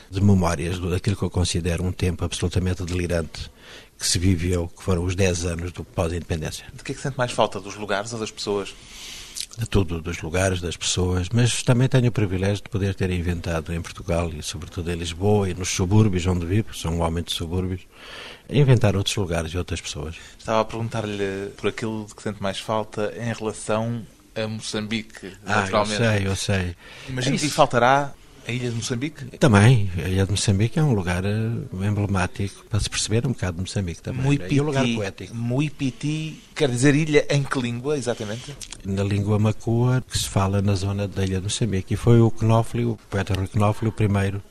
de 0.09 0.21
memórias 0.21 0.79
daquilo 0.79 1.15
que 1.15 1.23
eu 1.23 1.29
considero 1.29 1.83
um 1.83 1.91
tempo 1.91 2.23
absolutamente 2.23 2.83
delirante 2.83 3.51
que 3.97 4.05
se 4.05 4.19
viveu, 4.19 4.67
que 4.67 4.83
foram 4.83 5.03
os 5.03 5.15
10 5.15 5.45
anos 5.45 5.71
do 5.71 5.83
pós-independência. 5.83 6.65
De 6.73 6.83
que 6.83 6.91
é 6.91 6.95
que 6.95 7.01
sente 7.01 7.17
mais 7.17 7.31
falta? 7.31 7.59
Dos 7.59 7.75
lugares 7.75 8.13
ou 8.13 8.19
das 8.19 8.31
pessoas? 8.31 8.73
de 9.57 9.65
tudo, 9.65 9.99
dos 9.99 10.21
lugares, 10.21 10.61
das 10.61 10.77
pessoas, 10.77 11.29
mas 11.29 11.63
também 11.63 11.87
tenho 11.87 12.09
o 12.09 12.11
privilégio 12.11 12.63
de 12.63 12.69
poder 12.69 12.93
ter 12.93 13.09
inventado 13.09 13.73
em 13.73 13.81
Portugal 13.81 14.29
e 14.29 14.43
sobretudo 14.43 14.91
em 14.91 14.95
Lisboa 14.95 15.49
e 15.49 15.53
nos 15.55 15.69
subúrbios 15.69 16.27
onde 16.27 16.45
vivo, 16.45 16.75
sou 16.75 16.91
um 16.91 17.01
homem 17.01 17.23
de 17.23 17.33
subúrbios, 17.33 17.81
inventar 18.47 18.95
outros 18.95 19.15
lugares 19.15 19.51
e 19.51 19.57
outras 19.57 19.81
pessoas. 19.81 20.15
Estava 20.37 20.61
a 20.61 20.65
perguntar-lhe 20.65 21.51
por 21.57 21.69
aquilo 21.69 22.05
de 22.05 22.13
que 22.13 22.21
sente 22.21 22.41
mais 22.41 22.59
falta 22.59 23.11
em 23.17 23.33
relação 23.33 24.05
a 24.35 24.47
Moçambique, 24.47 25.33
ah, 25.43 25.61
naturalmente. 25.61 26.01
eu 26.01 26.07
sei, 26.07 26.27
eu 26.27 26.35
sei. 26.35 26.75
Imagino 27.09 27.35
é 27.35 27.39
que 27.39 27.45
lhe 27.45 27.51
faltará 27.51 28.13
a 28.47 28.51
Ilha 28.51 28.69
de 28.69 28.75
Moçambique? 28.77 29.25
Também. 29.37 29.91
A 29.97 30.07
Ilha 30.07 30.25
de 30.25 30.31
Moçambique 30.31 30.79
é 30.79 30.83
um 30.83 30.93
lugar 30.93 31.25
eh, 31.25 31.85
emblemático 31.85 32.65
para 32.69 32.79
se 32.79 32.89
perceber 32.89 33.27
um 33.27 33.31
bocado 33.31 33.57
de 33.57 33.61
Moçambique 33.61 34.01
também. 34.01 34.21
Muipiti, 34.21 34.57
é 34.57 34.61
um 34.61 34.65
lugar 34.65 34.85
poético. 34.85 35.35
Muipiti 35.35 36.41
quer 36.55 36.69
dizer 36.69 36.95
ilha 36.95 37.27
em 37.29 37.43
que 37.43 37.59
língua, 37.59 37.97
exatamente? 37.97 38.55
Na 38.85 39.03
língua 39.03 39.37
macua, 39.37 40.01
que 40.09 40.17
se 40.17 40.29
fala 40.29 40.61
na 40.61 40.75
zona 40.75 41.07
da 41.07 41.23
Ilha 41.23 41.37
de 41.37 41.43
Moçambique. 41.43 41.93
E 41.93 41.97
foi 41.97 42.21
o 42.21 42.31
Knofli, 42.31 42.85
o 42.85 42.97
poeta 43.09 43.33
Rui 43.33 43.47
Knofli, 43.47 43.89
o 43.89 43.91
primeiro 43.91 44.41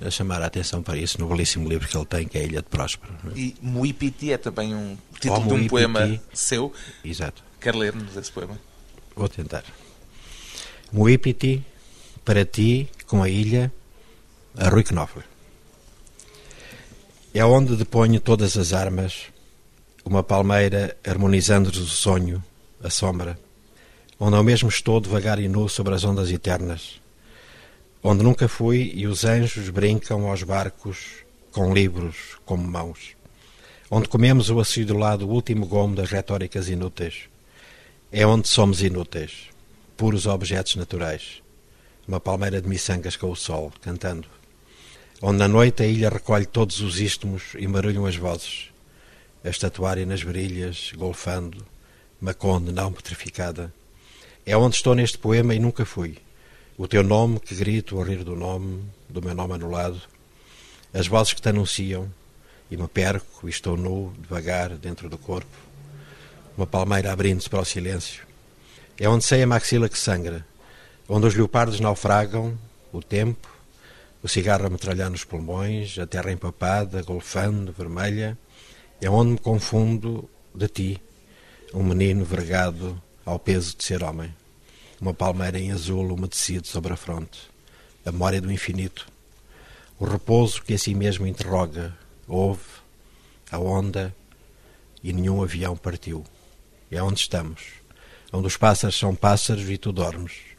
a 0.00 0.10
chamar 0.10 0.42
a 0.42 0.46
atenção 0.46 0.82
para 0.82 0.96
isso 0.98 1.18
no 1.20 1.26
belíssimo 1.26 1.68
livro 1.68 1.88
que 1.88 1.96
ele 1.96 2.04
tem, 2.04 2.28
que 2.28 2.38
é 2.38 2.40
a 2.42 2.44
Ilha 2.44 2.62
de 2.62 2.68
Próspero. 2.68 3.12
É? 3.34 3.38
E 3.38 3.54
Muipiti 3.60 4.32
é 4.32 4.38
também 4.38 4.74
um 4.74 4.96
título 5.20 5.42
oh, 5.44 5.48
de 5.48 5.54
um 5.54 5.68
poema 5.68 6.20
seu. 6.32 6.72
Exato. 7.04 7.42
Quer 7.60 7.74
ler-nos 7.74 8.16
esse 8.16 8.30
poema? 8.30 8.58
Vou 9.14 9.28
tentar. 9.28 9.64
Muipiti, 10.92 11.64
para 12.24 12.44
ti, 12.44 12.88
com 13.06 13.22
a 13.22 13.28
ilha, 13.28 13.72
a 14.56 14.68
Rui 14.68 14.82
Knopfler. 14.82 15.24
É 17.32 17.44
onde 17.44 17.76
deponho 17.76 18.20
todas 18.20 18.56
as 18.56 18.72
armas, 18.72 19.26
uma 20.04 20.22
palmeira 20.22 20.96
harmonizando 21.06 21.70
o 21.70 21.72
sonho, 21.72 22.42
a 22.82 22.90
sombra, 22.90 23.38
onde 24.18 24.36
ao 24.36 24.42
mesmo 24.42 24.68
estou 24.68 25.00
devagar 25.00 25.38
e 25.38 25.48
nu 25.48 25.68
sobre 25.68 25.94
as 25.94 26.02
ondas 26.04 26.30
eternas, 26.30 27.00
onde 28.02 28.24
nunca 28.24 28.48
fui 28.48 28.92
e 28.94 29.06
os 29.06 29.24
anjos 29.24 29.68
brincam 29.68 30.28
aos 30.28 30.42
barcos 30.42 31.24
com 31.52 31.72
livros 31.72 32.38
como 32.44 32.66
mãos, 32.66 33.16
onde 33.90 34.08
comemos 34.08 34.50
o 34.50 34.58
acidulado 34.58 35.28
último 35.28 35.66
gomo 35.66 35.94
das 35.94 36.10
retóricas 36.10 36.68
inúteis, 36.68 37.28
é 38.10 38.26
onde 38.26 38.48
somos 38.48 38.82
inúteis, 38.82 39.50
puros 39.96 40.26
objetos 40.26 40.76
naturais 40.76 41.45
uma 42.06 42.20
palmeira 42.20 42.60
de 42.60 42.68
miçangas 42.68 43.16
com 43.16 43.30
o 43.30 43.36
sol, 43.36 43.72
cantando. 43.80 44.28
onde 45.22 45.38
na 45.38 45.48
noite 45.48 45.82
a 45.82 45.86
ilha 45.86 46.08
recolhe 46.08 46.46
todos 46.46 46.80
os 46.80 47.00
istmos 47.00 47.54
e 47.58 47.66
marulham 47.66 48.06
as 48.06 48.16
vozes, 48.16 48.70
a 49.44 49.48
estatuária 49.48 50.04
nas 50.06 50.22
brilhas, 50.22 50.92
golfando, 50.96 51.64
Maconde 52.18 52.72
não 52.72 52.92
petrificada. 52.92 53.72
É 54.46 54.56
onde 54.56 54.76
estou 54.76 54.94
neste 54.94 55.18
poema 55.18 55.54
e 55.54 55.58
nunca 55.58 55.84
fui. 55.84 56.16
O 56.78 56.88
teu 56.88 57.02
nome 57.02 57.38
que 57.38 57.54
grito 57.54 57.98
ao 57.98 58.04
rir 58.04 58.24
do 58.24 58.34
nome, 58.34 58.82
do 59.08 59.20
meu 59.20 59.34
nome 59.34 59.54
anulado, 59.54 60.00
as 60.94 61.06
vozes 61.06 61.34
que 61.34 61.42
te 61.42 61.48
anunciam, 61.50 62.10
e 62.70 62.76
me 62.76 62.88
perco 62.88 63.46
e 63.46 63.50
estou 63.50 63.76
nu, 63.76 64.14
devagar, 64.18 64.70
dentro 64.70 65.08
do 65.08 65.18
corpo, 65.18 65.56
uma 66.56 66.66
palmeira 66.66 67.12
abrindo-se 67.12 67.50
para 67.50 67.60
o 67.60 67.64
silêncio. 67.64 68.26
É 68.98 69.08
onde 69.08 69.24
sei 69.24 69.42
a 69.42 69.46
maxila 69.46 69.88
que 69.88 69.98
sangra, 69.98 70.44
onde 71.08 71.26
os 71.26 71.34
leopardos 71.34 71.80
naufragam, 71.80 72.58
o 72.92 73.02
tempo, 73.02 73.48
o 74.22 74.28
cigarro 74.28 74.66
a 74.66 74.70
metralhar 74.70 75.10
nos 75.10 75.24
pulmões, 75.24 75.98
a 75.98 76.06
terra 76.06 76.32
empapada, 76.32 77.02
golfando, 77.02 77.72
vermelha, 77.72 78.36
é 79.00 79.08
onde 79.08 79.32
me 79.32 79.38
confundo 79.38 80.28
de 80.54 80.68
ti, 80.68 81.02
um 81.72 81.82
menino 81.82 82.24
vergado 82.24 83.00
ao 83.24 83.38
peso 83.38 83.76
de 83.76 83.84
ser 83.84 84.02
homem. 84.02 84.34
Uma 85.00 85.12
palmeira 85.12 85.58
em 85.58 85.72
azul 85.72 86.12
umedecido 86.12 86.66
sobre 86.66 86.92
a 86.92 86.96
fronte. 86.96 87.38
A 88.04 88.10
memória 88.10 88.40
do 88.40 88.50
infinito. 88.50 89.06
O 89.98 90.06
repouso 90.06 90.62
que 90.62 90.74
a 90.74 90.78
si 90.78 90.94
mesmo 90.94 91.26
interroga. 91.26 91.94
Ouve 92.26 92.62
a 93.50 93.58
onda 93.58 94.14
e 95.02 95.12
nenhum 95.12 95.42
avião 95.42 95.76
partiu. 95.76 96.24
É 96.90 97.02
onde 97.02 97.20
estamos. 97.20 97.62
Onde 98.32 98.46
os 98.46 98.56
pássaros 98.56 98.98
são 98.98 99.14
pássaros 99.14 99.68
e 99.68 99.76
tu 99.76 99.92
dormes. 99.92 100.55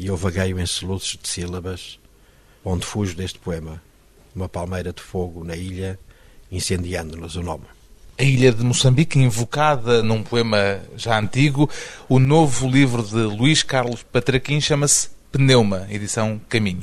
E 0.00 0.06
eu 0.06 0.16
vagueio 0.16 0.58
em 0.58 0.64
soluços 0.64 1.18
de 1.22 1.28
sílabas. 1.28 1.98
Onde 2.64 2.86
fujo 2.86 3.14
deste 3.14 3.38
poema. 3.38 3.82
Uma 4.34 4.48
palmeira 4.48 4.94
de 4.94 5.02
fogo 5.02 5.44
na 5.44 5.54
ilha, 5.54 5.98
incendiando-nos 6.50 7.36
o 7.36 7.42
nome 7.42 7.66
a 8.18 8.22
ilha 8.22 8.52
de 8.52 8.62
Moçambique, 8.62 9.18
invocada 9.18 10.02
num 10.02 10.22
poema 10.22 10.82
já 10.94 11.18
antigo. 11.18 11.70
O 12.06 12.18
novo 12.18 12.68
livro 12.68 13.02
de 13.02 13.14
Luís 13.14 13.62
Carlos 13.62 14.02
Patraquim 14.02 14.60
chama-se 14.60 15.08
Pneuma, 15.32 15.86
edição 15.88 16.38
Caminho. 16.46 16.82